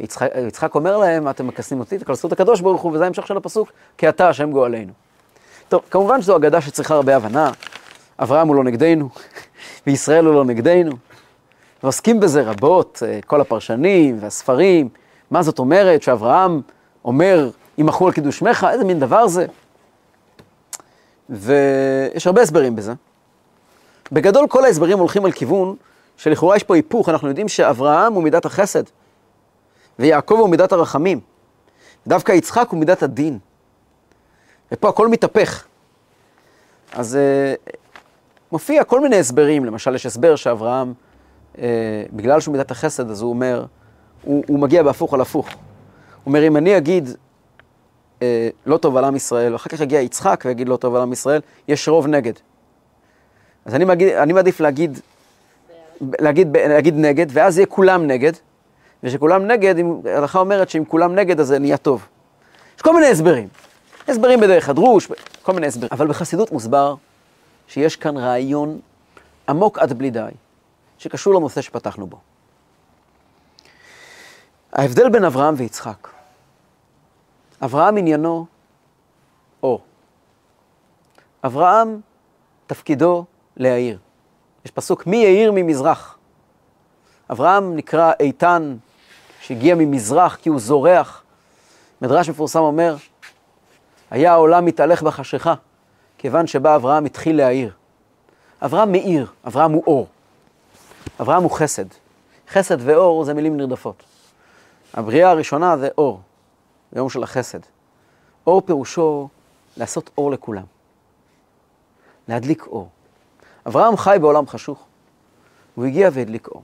ויצחק, 0.00 0.74
אומר 0.74 0.96
להם, 0.96 1.28
אתם 1.28 1.46
מכסים 1.46 1.80
אותי, 1.80 1.98
תכנסו 1.98 2.28
את 2.28 2.32
הקדוש 2.32 2.60
ברוך 2.60 2.82
הוא, 2.82 2.92
וזה 2.92 3.04
ההמשך 3.04 3.26
של 3.26 3.36
הפסוק, 3.36 3.72
כי 3.98 4.08
אתה 4.08 4.28
השם 4.28 4.50
גואלנו. 4.50 5.03
טוב, 5.68 5.82
כמובן 5.90 6.22
שזו 6.22 6.36
אגדה 6.36 6.60
שצריכה 6.60 6.94
הרבה 6.94 7.16
הבנה. 7.16 7.50
אברהם 8.18 8.48
הוא 8.48 8.56
לא 8.56 8.64
נגדנו, 8.64 9.08
וישראל 9.86 10.24
הוא 10.24 10.34
לא 10.34 10.44
נגדנו. 10.44 10.92
ועוסקים 11.82 12.20
בזה 12.20 12.42
רבות, 12.42 13.02
אה, 13.06 13.20
כל 13.26 13.40
הפרשנים 13.40 14.16
והספרים, 14.20 14.88
מה 15.30 15.42
זאת 15.42 15.58
אומרת 15.58 16.02
שאברהם 16.02 16.60
אומר, 17.04 17.50
ימחו 17.78 18.06
על 18.06 18.12
קידוש 18.12 18.38
שמך, 18.38 18.66
איזה 18.72 18.84
מין 18.84 19.00
דבר 19.00 19.26
זה? 19.26 19.46
ויש 21.30 22.26
הרבה 22.26 22.42
הסברים 22.42 22.76
בזה. 22.76 22.92
בגדול 24.12 24.48
כל 24.48 24.64
ההסברים 24.64 24.98
הולכים 24.98 25.24
על 25.24 25.32
כיוון 25.32 25.76
שלכאורה 26.16 26.56
יש 26.56 26.62
פה 26.62 26.74
היפוך, 26.74 27.08
אנחנו 27.08 27.28
יודעים 27.28 27.48
שאברהם 27.48 28.12
הוא 28.12 28.22
מידת 28.22 28.44
החסד, 28.44 28.82
ויעקב 29.98 30.34
הוא 30.34 30.48
מידת 30.48 30.72
הרחמים. 30.72 31.20
דווקא 32.06 32.32
יצחק 32.32 32.68
הוא 32.70 32.80
מידת 32.80 33.02
הדין. 33.02 33.38
ופה 34.74 34.88
הכל 34.88 35.08
מתהפך. 35.08 35.64
אז 36.92 37.18
uh, 37.66 37.72
מופיע 38.52 38.84
כל 38.84 39.00
מיני 39.00 39.16
הסברים, 39.16 39.64
למשל 39.64 39.94
יש 39.94 40.06
הסבר 40.06 40.36
שאברהם, 40.36 40.92
uh, 41.54 41.58
בגלל 42.12 42.40
שהוא 42.40 42.52
מידת 42.52 42.70
החסד, 42.70 43.10
אז 43.10 43.22
הוא 43.22 43.30
אומר, 43.30 43.64
הוא, 44.22 44.44
הוא 44.48 44.58
מגיע 44.58 44.82
בהפוך 44.82 45.14
על 45.14 45.20
הפוך. 45.20 45.46
הוא 45.46 45.56
אומר, 46.26 46.46
אם 46.46 46.56
אני 46.56 46.76
אגיד 46.76 47.08
uh, 48.18 48.22
לא 48.66 48.76
טוב 48.76 48.96
על 48.96 49.04
עם 49.04 49.16
ישראל, 49.16 49.52
ואחר 49.52 49.70
כך 49.70 49.80
יגיע 49.80 50.00
יצחק 50.00 50.44
ויגיד 50.46 50.68
לא 50.68 50.76
טוב 50.76 50.94
על 50.94 51.02
עם 51.02 51.12
ישראל, 51.12 51.40
יש 51.68 51.88
רוב 51.88 52.06
נגד. 52.06 52.32
אז 53.64 53.74
אני, 53.74 53.84
מגיד, 53.84 54.08
אני 54.08 54.32
מעדיף 54.32 54.60
להגיד, 54.60 54.98
להגיד, 56.00 56.56
להגיד 56.56 56.94
נגד, 56.96 57.26
ואז 57.30 57.58
יהיה 57.58 57.66
כולם 57.66 58.06
נגד, 58.06 58.32
ושכולם 59.02 59.46
נגד, 59.46 59.74
ההלכה 60.04 60.38
אומרת 60.38 60.70
שאם 60.70 60.84
כולם 60.84 61.14
נגד 61.14 61.40
אז 61.40 61.46
זה 61.46 61.58
נהיה 61.58 61.76
טוב. 61.76 62.06
יש 62.76 62.82
כל 62.82 62.94
מיני 62.94 63.06
הסברים. 63.06 63.48
הסברים 64.08 64.40
בדרך 64.40 64.68
הדרוש, 64.68 65.08
כל 65.42 65.52
מיני 65.52 65.66
הסברים. 65.66 65.88
אבל 65.92 66.06
בחסידות 66.08 66.52
מוסבר 66.52 66.94
שיש 67.68 67.96
כאן 67.96 68.16
רעיון 68.16 68.80
עמוק 69.48 69.78
עד 69.78 69.92
בלי 69.92 70.10
די, 70.10 70.30
שקשור 70.98 71.34
לנושא 71.34 71.60
שפתחנו 71.60 72.06
בו. 72.06 72.18
ההבדל 74.72 75.08
בין 75.08 75.24
אברהם 75.24 75.54
ויצחק. 75.56 76.08
אברהם 77.64 77.96
עניינו 77.96 78.46
אור. 79.62 79.80
אברהם 81.44 82.00
תפקידו 82.66 83.24
להעיר. 83.56 83.98
יש 84.64 84.70
פסוק 84.70 85.06
מי 85.06 85.16
יאיר 85.16 85.52
ממזרח. 85.54 86.18
אברהם 87.30 87.76
נקרא 87.76 88.12
איתן 88.20 88.76
שהגיע 89.40 89.74
ממזרח 89.74 90.36
כי 90.36 90.48
הוא 90.48 90.60
זורח. 90.60 91.22
מדרש 92.02 92.28
מפורסם 92.28 92.58
אומר, 92.58 92.96
היה 94.14 94.32
העולם 94.32 94.64
מתהלך 94.64 95.02
בחשיכה, 95.02 95.54
כיוון 96.18 96.46
שבא 96.46 96.76
אברהם 96.76 97.04
התחיל 97.04 97.36
להאיר. 97.36 97.72
אברהם 98.64 98.92
מאיר, 98.92 99.26
אברהם 99.46 99.72
הוא 99.72 99.84
אור. 99.86 100.06
אברהם 101.20 101.42
הוא 101.42 101.50
חסד. 101.50 101.84
חסד 102.48 102.76
ואור 102.80 103.24
זה 103.24 103.34
מילים 103.34 103.56
נרדפות. 103.56 104.02
הבריאה 104.94 105.30
הראשונה 105.30 105.76
זה 105.76 105.88
אור, 105.98 106.20
יום 106.92 107.10
של 107.10 107.22
החסד. 107.22 107.58
אור 108.46 108.60
פירושו 108.60 109.28
לעשות 109.76 110.10
אור 110.18 110.30
לכולם. 110.30 110.64
להדליק 112.28 112.66
אור. 112.66 112.88
אברהם 113.66 113.96
חי 113.96 114.16
בעולם 114.20 114.46
חשוך, 114.46 114.84
הוא 115.74 115.84
הגיע 115.84 116.10
והדליק 116.12 116.48
אור. 116.48 116.62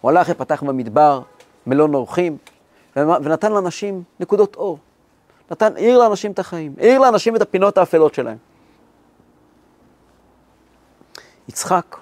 הוא 0.00 0.10
הלך 0.10 0.28
ופתח 0.30 0.62
במדבר 0.62 1.22
מלון 1.66 1.94
אורחים, 1.94 2.36
ונתן 2.96 3.52
לאנשים 3.52 4.02
נקודות 4.20 4.56
אור. 4.56 4.78
נתן, 5.50 5.76
העיר 5.76 5.98
לאנשים 5.98 6.32
את 6.32 6.38
החיים, 6.38 6.74
העיר 6.78 6.98
לאנשים 6.98 7.36
את 7.36 7.42
הפינות 7.42 7.78
האפלות 7.78 8.14
שלהם. 8.14 8.36
יצחק 11.48 11.96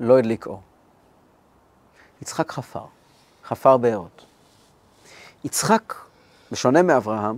לא 0.00 0.18
הדליק 0.18 0.46
אור. 0.46 0.60
יצחק 2.22 2.52
חפר, 2.52 2.84
חפר 3.44 3.76
בארות. 3.76 4.24
יצחק, 5.44 5.94
בשונה 6.52 6.82
מאברהם, 6.82 7.36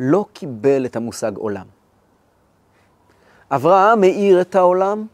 לא 0.00 0.24
קיבל 0.32 0.86
את 0.86 0.96
המושג 0.96 1.36
עולם. 1.36 1.66
אברהם 3.50 4.00
מאיר 4.00 4.40
את 4.40 4.54
העולם, 4.54 5.06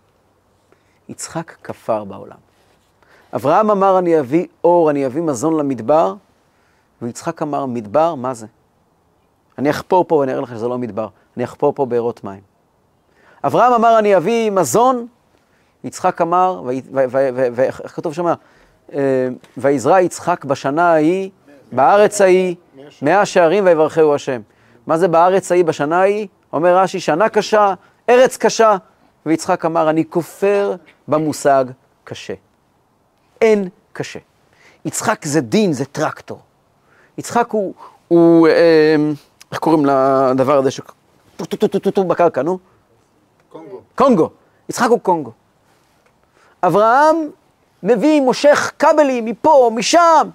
יצחק 1.09 1.57
כפר 1.63 2.05
בעולם. 2.05 2.37
אברהם 3.35 3.71
אמר, 3.71 3.99
אני 3.99 4.21
אביא 4.21 4.47
אור, 4.65 4.91
אני 4.91 5.07
אביא 5.07 5.23
מזון 5.23 5.57
למדבר, 5.57 6.15
ויצחק 7.03 7.43
אמר, 7.43 7.67
מדבר, 7.67 8.15
מה 8.15 8.35
זה? 8.35 8.47
אני 9.59 9.71
אחפור 9.71 10.05
פה 10.09 10.15
ואני 10.15 10.33
אראה 10.33 10.43
לך 10.43 10.51
שזה 10.51 10.69
לא 10.69 10.79
מדבר, 10.79 11.09
אני 11.37 11.45
אחפור 11.45 11.73
פה 11.73 11.87
בארות 11.87 12.25
מים. 12.25 12.41
אברהם 13.45 13.73
אמר, 13.73 13.99
אני 13.99 14.17
אביא 14.17 14.51
מזון, 14.51 15.07
יצחק 15.85 16.21
אמר, 16.21 16.63
ואיך 17.53 17.83
כתוב 17.95 18.15
שם? 18.15 18.27
אה, 18.93 19.29
ויזרע 19.57 20.01
יצחק 20.01 20.45
בשנה 20.45 20.93
ההיא, 20.93 21.31
בארץ 21.73 22.21
ההיא, 22.21 22.57
מאה 23.03 23.27
שערים 23.27 23.65
ויברכהו 23.67 24.15
השם. 24.15 24.41
מה 24.87 24.99
זה 24.99 25.09
בארץ 25.09 25.53
ההיא 25.53 25.65
בשנה 25.65 26.01
ההיא? 26.01 26.27
אומר 26.53 26.77
רש"י, 26.77 27.01
שנה 27.01 27.29
קשה, 27.29 27.75
ארץ 28.09 28.37
קשה. 28.37 28.77
ויצחק 29.27 29.65
אמר, 29.65 29.91
אני 29.91 30.05
כופר 30.11 30.75
במושג 31.09 31.65
קשה. 32.05 32.35
אין 33.41 33.69
קשה. 33.93 34.19
יצחק 34.85 35.25
זה 35.25 35.41
D9, 35.41 35.73
זה 35.73 35.85
טרקטור. 35.85 36.41
יצחק 37.19 37.51
הוא, 37.51 37.75
הוא 38.09 38.49
אה, 38.49 38.97
איך 39.53 39.59
קוראים 39.59 39.87
לדבר 39.87 40.59
הזה 40.59 40.71
ש... 40.71 40.81
טו 41.37 41.45
טו 41.45 41.69
טו 41.69 41.79
טו 41.79 41.91
טו 41.91 42.05
בקרקע, 42.05 42.43
נו? 42.43 42.59
קונגו. 43.49 43.81
קונגו. 43.95 44.31
יצחק 44.69 44.89
הוא 44.89 45.01
קונגו. 45.01 45.33
אברהם 46.63 47.17
מביא, 47.83 48.21
מושך 48.21 48.73
כבלים 48.79 49.25
מפה, 49.25 49.71
משם. 49.75 50.29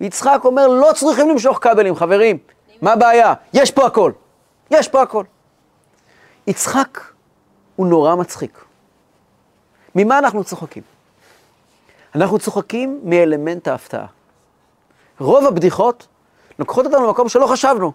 יצחק 0.00 0.40
אומר, 0.44 0.68
לא 0.68 0.90
צריכים 0.94 1.30
למשוך 1.30 1.58
כבלים, 1.60 1.96
חברים. 1.96 2.38
מה 2.82 2.92
הבעיה? 2.92 3.34
יש 3.52 3.70
פה 3.70 3.86
הכל. 3.86 4.12
יש 4.70 4.88
פה 4.88 5.02
הכל. 5.02 5.24
יצחק 6.46 7.00
הוא 7.76 7.86
נורא 7.86 8.14
מצחיק. 8.14 8.64
ממה 9.94 10.18
אנחנו 10.18 10.44
צוחקים? 10.44 10.82
אנחנו 12.14 12.38
צוחקים 12.38 13.00
מאלמנט 13.04 13.68
ההפתעה. 13.68 14.06
רוב 15.20 15.46
הבדיחות 15.46 16.06
לוקחות 16.58 16.86
אותנו 16.86 17.06
למקום 17.06 17.28
שלא 17.28 17.46
חשבנו. 17.46 17.92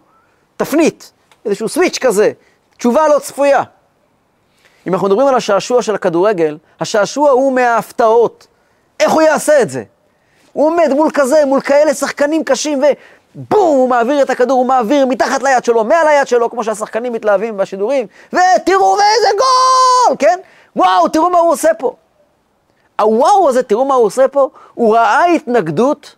תפנית, 0.57 1.11
איזשהו 1.45 1.69
סוויץ' 1.69 1.97
כזה, 1.97 2.31
תשובה 2.77 3.07
לא 3.07 3.19
צפויה. 3.19 3.63
אם 4.87 4.93
אנחנו 4.93 5.07
מדברים 5.07 5.27
על 5.27 5.35
השעשוע 5.35 5.81
של 5.81 5.95
הכדורגל, 5.95 6.57
השעשוע 6.79 7.29
הוא 7.29 7.53
מההפתעות. 7.53 8.47
איך 8.99 9.11
הוא 9.11 9.21
יעשה 9.21 9.61
את 9.61 9.69
זה? 9.69 9.83
הוא 10.53 10.67
עומד 10.67 10.89
מול 10.95 11.09
כזה, 11.13 11.45
מול 11.45 11.61
כאלה 11.61 11.93
שחקנים 11.93 12.43
קשים, 12.43 12.81
ובום, 13.35 13.77
הוא 13.77 13.89
מעביר 13.89 14.21
את 14.21 14.29
הכדור, 14.29 14.57
הוא 14.57 14.65
מעביר 14.65 15.05
מתחת 15.05 15.43
ליד 15.43 15.65
שלו, 15.65 15.83
מעל 15.83 16.07
היד 16.07 16.27
שלו, 16.27 16.49
כמו 16.49 16.63
שהשחקנים 16.63 17.13
מתלהבים 17.13 17.57
בשידורים, 17.57 18.07
ותראו 18.27 18.95
איזה 18.95 19.27
גול, 19.37 20.15
כן? 20.19 20.39
וואו, 20.75 21.07
תראו 21.07 21.29
מה 21.29 21.39
הוא 21.39 21.51
עושה 21.51 21.73
פה. 21.73 21.95
הוואו 22.99 23.49
הזה, 23.49 23.63
תראו 23.63 23.85
מה 23.85 23.95
הוא 23.95 24.05
עושה 24.05 24.27
פה, 24.27 24.49
הוא 24.73 24.95
ראה 24.95 25.25
התנגדות, 25.25 26.15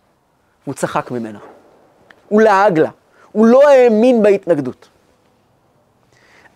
הוא 0.71 0.75
צחק 0.75 1.12
ממנה. 1.12 1.39
הוא 2.29 2.41
לעג 2.41 2.79
לה. 2.79 2.89
הוא 3.31 3.45
לא 3.45 3.69
האמין 3.69 4.23
בהתנגדות. 4.23 4.89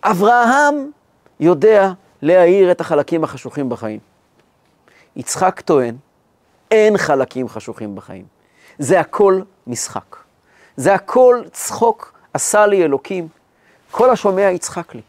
אברהם 0.03 0.91
יודע 1.39 1.91
להאיר 2.21 2.71
את 2.71 2.81
החלקים 2.81 3.23
החשוכים 3.23 3.69
בחיים. 3.69 3.99
יצחק 5.15 5.61
טוען, 5.61 5.95
אין 6.71 6.97
חלקים 6.97 7.49
חשוכים 7.49 7.95
בחיים. 7.95 8.25
זה 8.79 8.99
הכל 8.99 9.41
משחק. 9.67 10.15
זה 10.77 10.93
הכל 10.93 11.41
צחוק 11.51 12.13
עשה 12.33 12.67
לי 12.67 12.83
אלוקים. 12.83 13.27
כל 13.91 14.09
השומע 14.09 14.51
יצחק 14.51 14.95
לי. 14.95 15.01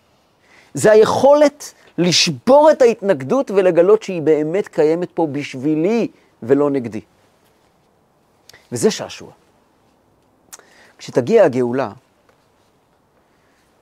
זה 0.75 0.93
היכולת 0.93 1.75
לשבור 1.99 2.71
את 2.71 2.83
ההתנגדות 2.83 3.51
ולגלות 3.51 4.03
שהיא 4.03 4.23
באמת 4.23 4.69
קיימת 4.69 5.09
פה 5.15 5.27
בשבילי 5.33 6.09
ולא 6.43 6.71
נגדי. 6.71 7.01
וזה 8.73 8.91
שעשוע. 8.91 9.33
כשתגיע 10.99 11.45
הגאולה, 11.45 11.93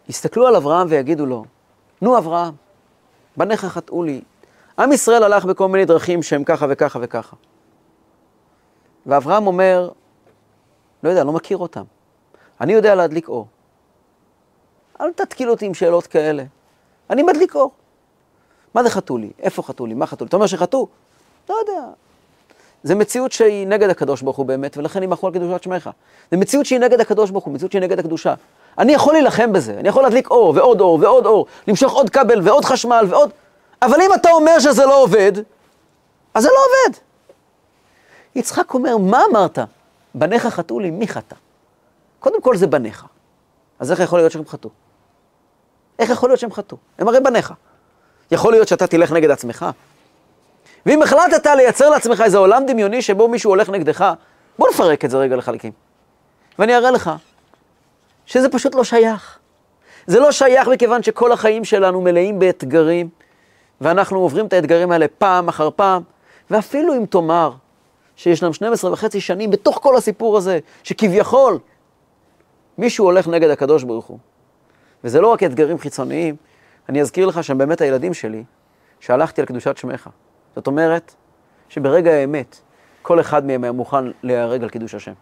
יסתכלו 0.09 0.47
על 0.47 0.57
אברהם 0.57 0.87
ויגידו 0.90 1.27
לו, 1.27 1.44
נו 2.03 2.18
אברהם, 2.18 2.55
בניך 3.37 3.64
חטאו 3.64 4.03
לי. 4.03 4.23
עם 4.79 4.92
ישראל 4.92 5.23
הלך 5.23 5.44
בכל 5.44 5.68
מיני 5.68 5.85
דרכים 5.85 6.23
שהם 6.23 6.44
ככה 6.44 6.66
וככה 6.70 6.99
וככה. 7.03 7.37
ואברהם 9.07 9.47
אומר, 9.47 9.90
לא 11.03 11.09
יודע, 11.09 11.25
לא 11.25 11.33
מכיר 11.33 11.57
אותם. 11.57 11.85
אני 12.61 12.73
יודע 12.73 12.94
להדליק 12.94 13.29
אור. 13.29 13.47
אל 15.01 15.12
תתקיל 15.12 15.51
אותי 15.51 15.66
עם 15.66 15.75
שאלות 15.75 16.07
כאלה. 16.07 16.44
אני 17.11 17.23
מדליק 17.23 17.55
אור. 17.55 17.70
מה 18.75 18.83
זה 18.83 18.90
חטאו 18.90 19.18
לי? 19.18 19.33
איפה 19.38 19.62
חטאו 19.62 19.87
לי? 19.87 19.94
מה 19.94 20.07
חטאו 20.07 20.25
לי? 20.25 20.29
אתה 20.29 20.37
אומר 20.37 20.47
שחטאו? 20.47 20.88
לא 21.49 21.55
יודע. 21.55 21.87
זה 22.85 22.94
מציאות 22.94 23.33
שהיא 23.33 23.66
נגד 23.66 23.90
הקדוש 23.90 24.23
ברוך 24.23 24.37
הוא 24.37 24.47
באמת, 24.47 24.77
ולכן 24.77 25.03
ימחו 25.03 25.27
על 25.27 25.33
קדושת 25.33 25.62
שמך. 25.62 25.90
זה 26.31 26.37
מציאות 26.37 26.66
שהיא 26.66 26.79
נגד 26.79 27.01
הקדוש 27.01 27.31
ברוך 27.31 27.44
הוא, 27.44 27.55
מציאות 27.55 27.73
שהיא 27.73 27.83
נגד 27.83 27.99
הקדושה. 27.99 28.35
אני 28.79 28.92
יכול 28.92 29.12
להילחם 29.14 29.53
בזה, 29.53 29.77
אני 29.79 29.88
יכול 29.88 30.03
להדליק 30.03 30.31
אור 30.31 30.53
ועוד 30.57 30.81
אור 30.81 30.99
ועוד 31.03 31.27
אור, 31.27 31.47
למשוך 31.68 31.92
עוד 31.92 32.11
כבל 32.11 32.40
ועוד 32.42 32.64
חשמל 32.64 33.07
ועוד... 33.09 33.31
אבל 33.83 34.01
אם 34.01 34.14
אתה 34.14 34.31
אומר 34.31 34.59
שזה 34.59 34.87
לא 34.87 35.03
עובד, 35.03 35.33
אז 36.35 36.42
זה 36.42 36.49
לא 36.49 36.59
עובד. 36.64 36.99
יצחק 38.35 38.75
אומר, 38.75 38.97
מה 38.97 39.23
אמרת? 39.31 39.59
בניך 40.14 40.47
חטאו 40.47 40.81
לי, 40.81 40.90
מי 40.90 41.09
חטא? 41.09 41.37
קודם 42.20 42.42
כל 42.42 42.57
זה 42.57 42.66
בניך. 42.66 43.05
אז 43.79 43.90
איך 43.90 44.01
יכול 44.01 44.18
להיות 44.18 44.33
שהם 44.33 44.44
חטאו? 44.47 44.70
איך 45.99 46.11
יכול 46.11 46.29
להיות 46.29 46.40
שהם 46.40 46.53
חטאו? 46.53 46.77
הם 46.99 47.09
הרי 47.09 47.20
בניך. 47.20 47.53
יכול 48.31 48.53
להיות 48.53 48.68
שאתה 48.68 48.87
תלך 48.87 49.12
נגד 49.12 49.31
עצמך. 49.31 49.66
ואם 50.87 51.03
החלטת 51.03 51.47
לייצר 51.47 51.90
לעצמך 51.90 52.20
איזה 52.20 52.38
עולם 52.38 52.66
דמיוני 52.66 53.03
שבו 53.03 53.29
מישהו 53.29 53.51
הולך 53.51 53.68
נגדך, 53.68 54.12
בוא 54.59 54.68
נפרק 54.68 55.05
את 55.05 55.11
זה 55.11 55.18
רגע 55.18 55.37
לחלקים. 55.37 55.73
ואני 56.59 56.77
אראה 56.77 56.90
לך 56.90 57.11
שזה 58.27 58.49
פשוט 58.49 58.75
לא 58.75 58.85
שייך. 58.85 59.38
זה 60.07 60.20
לא 60.20 60.33
שייך 60.33 60.68
מכיוון 60.68 61.03
שכל 61.03 61.33
החיים 61.33 61.64
שלנו 61.64 62.01
מלאים 62.01 62.38
באתגרים, 62.38 63.09
ואנחנו 63.81 64.18
עוברים 64.18 64.47
את 64.47 64.53
האתגרים 64.53 64.92
האלה 64.92 65.07
פעם 65.09 65.49
אחר 65.49 65.70
פעם, 65.77 66.03
ואפילו 66.51 66.94
אם 66.94 67.07
תאמר 67.07 67.53
שישנם 68.16 68.53
12 68.53 68.92
וחצי 68.92 69.20
שנים 69.20 69.51
בתוך 69.51 69.79
כל 69.83 69.97
הסיפור 69.97 70.37
הזה, 70.37 70.59
שכביכול 70.83 71.59
מישהו 72.79 73.05
הולך 73.05 73.29
נגד 73.29 73.51
הקדוש 73.51 73.83
ברוך 73.83 74.07
הוא. 74.07 74.18
וזה 75.05 75.20
לא 75.20 75.29
רק 75.29 75.42
אתגרים 75.42 75.79
חיצוניים, 75.79 76.37
אני 76.88 77.01
אזכיר 77.01 77.27
לך 77.27 77.44
שהם 77.44 77.59
באמת 77.59 77.81
הילדים 77.81 78.14
שלי, 78.14 78.44
שהלכתי 79.01 79.40
על 79.40 79.47
קדושת 79.47 79.77
שמך. 79.77 80.09
זאת 80.57 80.67
אומרת, 80.67 81.14
שברגע 81.69 82.11
האמת, 82.11 82.57
כל 83.03 83.21
אחד 83.21 83.47
מהם 83.47 83.64
היה 83.64 83.73
מוכן 83.73 84.05
להיהרג 84.23 84.62
על 84.62 84.69
קידוש 84.69 84.95
השם. 84.95 85.12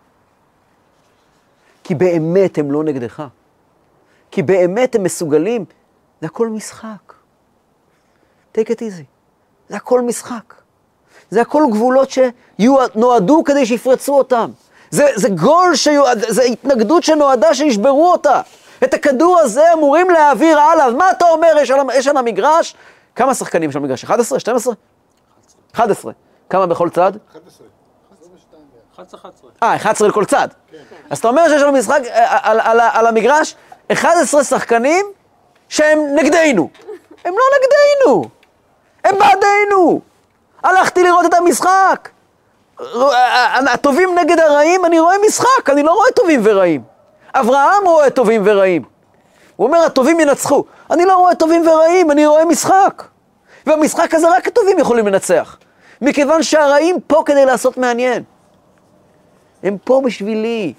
כי 1.85 1.95
באמת 1.95 2.59
הם 2.59 2.73
לא 2.73 2.85
נגדך. 2.85 3.23
כי 4.31 4.43
באמת 4.43 4.95
הם 4.95 5.03
מסוגלים, 5.03 5.65
זה 6.21 6.27
הכל 6.27 6.49
משחק. 6.49 7.13
take 8.55 8.69
it 8.69 8.79
easy. 8.79 9.05
זה 9.69 9.77
הכל 9.77 10.01
משחק. 10.01 10.55
זה 11.31 11.41
הכל 11.41 11.65
גבולות 11.71 12.11
שנועדו 12.11 13.45
כדי 13.45 13.67
שיפרצו 13.67 14.19
אותם. 14.19 14.51
זה, 14.91 15.07
זה 15.15 15.29
גול, 15.29 15.75
שיועד, 15.75 16.19
זה 16.29 16.43
התנגדות 16.43 17.03
שנועדה 17.03 17.55
שישברו 17.55 18.13
אותה. 18.13 18.41
את 18.85 18.95
הכדור 18.95 19.39
הזה 19.41 19.73
אמורים 19.73 20.11
להעביר 20.11 20.61
הלאה. 20.61 20.91
מה 20.91 21.11
אתה 21.11 21.25
אומר, 21.29 21.53
יש 21.61 21.71
על, 21.71 21.81
יש 21.95 22.07
על 22.07 22.17
המגרש? 22.17 22.75
כמה 23.15 23.35
שחקנים 23.35 23.71
יש 23.71 23.77
על 23.77 23.83
המגרש? 23.83 24.05
11? 24.05 24.41
12? 24.41 24.75
11. 25.75 26.13
כמה 26.51 26.67
בכל 26.67 26.89
צד? 26.91 27.13
11. 27.31 27.67
11. 28.95 29.51
אה, 29.63 29.77
11 29.77 30.09
לכל 30.09 30.25
צד. 30.25 30.49
אז 31.11 31.19
אתה 31.19 31.29
אומר 31.29 31.49
שיש 31.49 31.63
לנו 31.63 31.73
משחק 31.73 32.01
אה, 32.07 32.39
על, 32.43 32.61
על, 32.61 32.81
על, 32.81 32.89
על 32.93 33.07
המגרש 33.07 33.55
11 33.93 34.45
שחקנים 34.45 35.07
שהם 35.69 35.99
נגדנו. 36.15 36.69
הם 37.25 37.35
לא 37.35 37.45
נגדנו, 37.59 38.29
הם 39.05 39.19
בעדנו. 39.19 40.01
הלכתי 40.63 41.03
לראות 41.03 41.27
את 41.27 41.35
המשחק. 41.35 42.09
הטובים 43.73 44.19
נגד 44.19 44.41
הרעים, 44.41 44.85
אני 44.85 45.01
רואה 45.01 45.17
משחק, 45.27 45.71
אני 45.71 45.83
לא 45.83 45.93
רואה 45.93 46.11
טובים 46.17 46.41
ורעים. 46.45 46.83
אברהם 47.35 47.85
רואה 47.85 48.11
טובים 48.11 48.43
ורעים. 48.45 48.83
הוא 49.57 49.67
אומר, 49.67 49.79
הטובים 49.79 50.21
ינצחו. 50.21 50.65
אני 50.91 51.05
לא 51.05 51.17
רואה 51.17 51.35
טובים 51.35 51.69
ורעים, 51.69 52.11
אני 52.11 52.27
רואה 52.27 52.45
משחק. 52.45 53.03
ובמשחק 53.67 54.15
הזה 54.15 54.37
רק 54.37 54.49
הטובים 54.49 54.79
יכולים 54.79 55.07
לנצח. 55.07 55.59
מכיוון 56.01 56.43
שהרעים 56.43 56.97
פה 57.07 57.23
כדי 57.27 57.45
לעשות 57.45 57.79
מעניין. 57.79 58.23
הם 59.63 59.77
פה 59.85 60.03
בשבילי, 60.05 60.73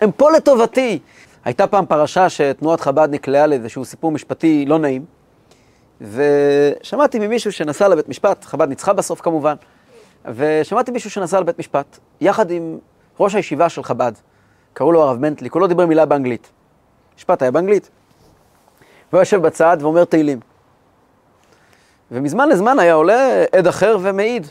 הם 0.00 0.12
פה 0.12 0.30
לטובתי. 0.30 0.98
הייתה 1.44 1.66
פעם 1.66 1.86
פרשה 1.86 2.28
שתנועת 2.28 2.80
חב"ד 2.80 3.08
נקלעה 3.10 3.46
לאיזשהו 3.46 3.84
סיפור 3.84 4.12
משפטי 4.12 4.64
לא 4.66 4.78
נעים, 4.78 5.04
ושמעתי 6.00 7.18
ממישהו 7.18 7.52
שנסע 7.52 7.88
לבית 7.88 8.08
משפט, 8.08 8.44
חב"ד 8.44 8.68
ניצחה 8.68 8.92
בסוף 8.92 9.20
כמובן, 9.20 9.54
ושמעתי 10.34 10.90
מישהו 10.90 11.10
שנסע 11.10 11.40
לבית 11.40 11.58
משפט, 11.58 11.98
יחד 12.20 12.50
עם 12.50 12.78
ראש 13.20 13.34
הישיבה 13.34 13.68
של 13.68 13.82
חב"ד, 13.82 14.12
קראו 14.72 14.92
לו 14.92 15.02
הרב 15.02 15.18
מנטלי, 15.18 15.50
כולו 15.50 15.66
דיבר 15.66 15.86
מילה 15.86 16.06
באנגלית. 16.06 16.50
משפט 17.16 17.42
היה 17.42 17.50
באנגלית. 17.50 17.90
והוא 19.12 19.20
יושב 19.20 19.42
בצד 19.42 19.76
ואומר 19.80 20.04
תהילים. 20.04 20.40
ומזמן 22.12 22.48
לזמן 22.48 22.78
היה 22.78 22.94
עולה 22.94 23.44
עד 23.52 23.66
אחר 23.66 23.96
ומעיד. 24.00 24.46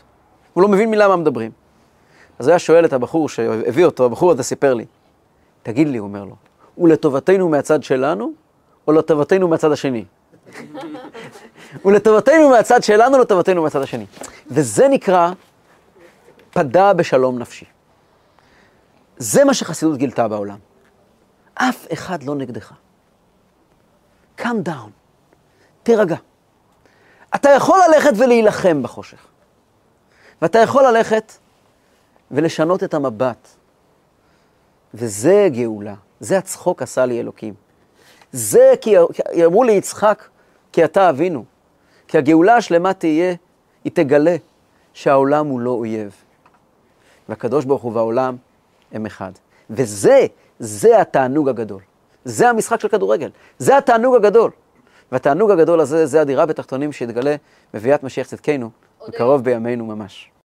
הוא 0.54 0.62
לא 0.62 0.68
מבין 0.68 0.90
מילה 0.90 1.08
מה 1.08 1.16
מדברים. 1.16 1.52
אז 2.40 2.48
הוא 2.48 2.52
היה 2.52 2.60
שואל 2.60 2.86
את 2.86 2.94
הבחור 2.94 3.30
שהביא 3.30 3.86
אותו, 3.86 4.06
הבחור 4.06 4.32
הזה 4.32 4.44
סיפר 4.44 4.74
לי, 4.74 4.86
תגיד 5.64 5.88
לי, 5.88 5.98
הוא 5.98 6.08
אומר 6.08 6.24
לו, 6.24 6.36
הוא 6.76 6.90
לטובתנו 6.90 7.50
מהצד 7.50 7.84
שלנו, 7.84 8.32
או 8.88 8.94
לטובתנו 8.94 9.48
מהצד 9.48 9.72
השני? 9.72 10.06
הוא 11.84 11.92
לטובתנו 11.92 12.50
מהצד 12.50 12.84
שלנו, 12.84 13.16
או 13.18 13.22
לטובתנו 13.22 13.64
מהצד 13.64 13.82
השני. 13.82 14.06
וזה 14.48 14.88
נקרא 14.88 15.32
פדה 16.52 16.94
בשלום 16.94 17.40
נפשי. 17.40 17.66
זה 19.18 19.46
מה 19.46 19.54
שחסידות 19.54 19.98
גילתה 19.98 20.28
בעולם. 20.28 20.58
אף 21.54 21.88
אחד 21.94 22.24
לא 22.24 22.36
נגדך. 22.36 22.74
calm 24.40 24.68
down, 24.68 24.90
תירגע. 25.84 26.16
אתה 27.36 27.50
יכול 27.50 27.80
ללכת 27.88 28.12
ולהילחם 28.18 28.84
בחושך. 28.84 29.28
ואתה 30.42 30.60
יכול 30.60 30.84
ללכת 30.88 31.34
ולשנות 32.32 32.84
את 32.84 32.94
המבט. 32.94 33.48
וזה 34.94 35.48
גאולה, 35.52 35.94
זה 36.20 36.38
הצחוק 36.38 36.82
עשה 36.82 37.06
לי 37.06 37.20
אלוקים. 37.20 37.54
זה 38.32 38.74
כי 38.82 38.96
אמרו 39.46 39.64
לי 39.64 39.72
יצחק, 39.72 40.28
כי 40.72 40.86
אתה 40.86 41.10
אבינו. 41.10 41.44
כי 42.08 42.18
הגאולה 42.18 42.56
השלמה 42.56 42.94
תהיה, 42.94 43.36
היא 43.84 43.92
תגלה 43.96 44.36
שהעולם 44.94 45.48
הוא 45.48 45.60
לא 45.60 45.72
אויב. 45.72 46.16
והקדוש 47.30 47.66
ברוך 47.66 47.82
הוא 47.82 47.94
והעולם 47.94 48.36
הם 48.92 49.06
אחד. 49.06 49.32
וזה, 49.70 50.26
זה 50.60 51.02
התענוג 51.02 51.50
הגדול. 51.50 51.82
זה 52.26 52.50
המשחק 52.50 52.80
של 52.80 52.88
כדורגל. 52.88 53.30
זה 53.58 53.78
התענוג 53.78 54.16
הגדול. 54.16 54.52
והתענוג 55.12 55.52
הגדול 55.52 55.80
הזה, 55.80 56.06
זה 56.06 56.22
הדירה 56.22 56.46
בתחתונים 56.46 56.92
שהתגלה 56.92 57.36
בביאת 57.74 58.04
משיח 58.04 58.28
צדקנו, 58.28 58.70
בקרוב 59.08 59.44
בימינו 59.44 59.86
ממש. 59.86 60.32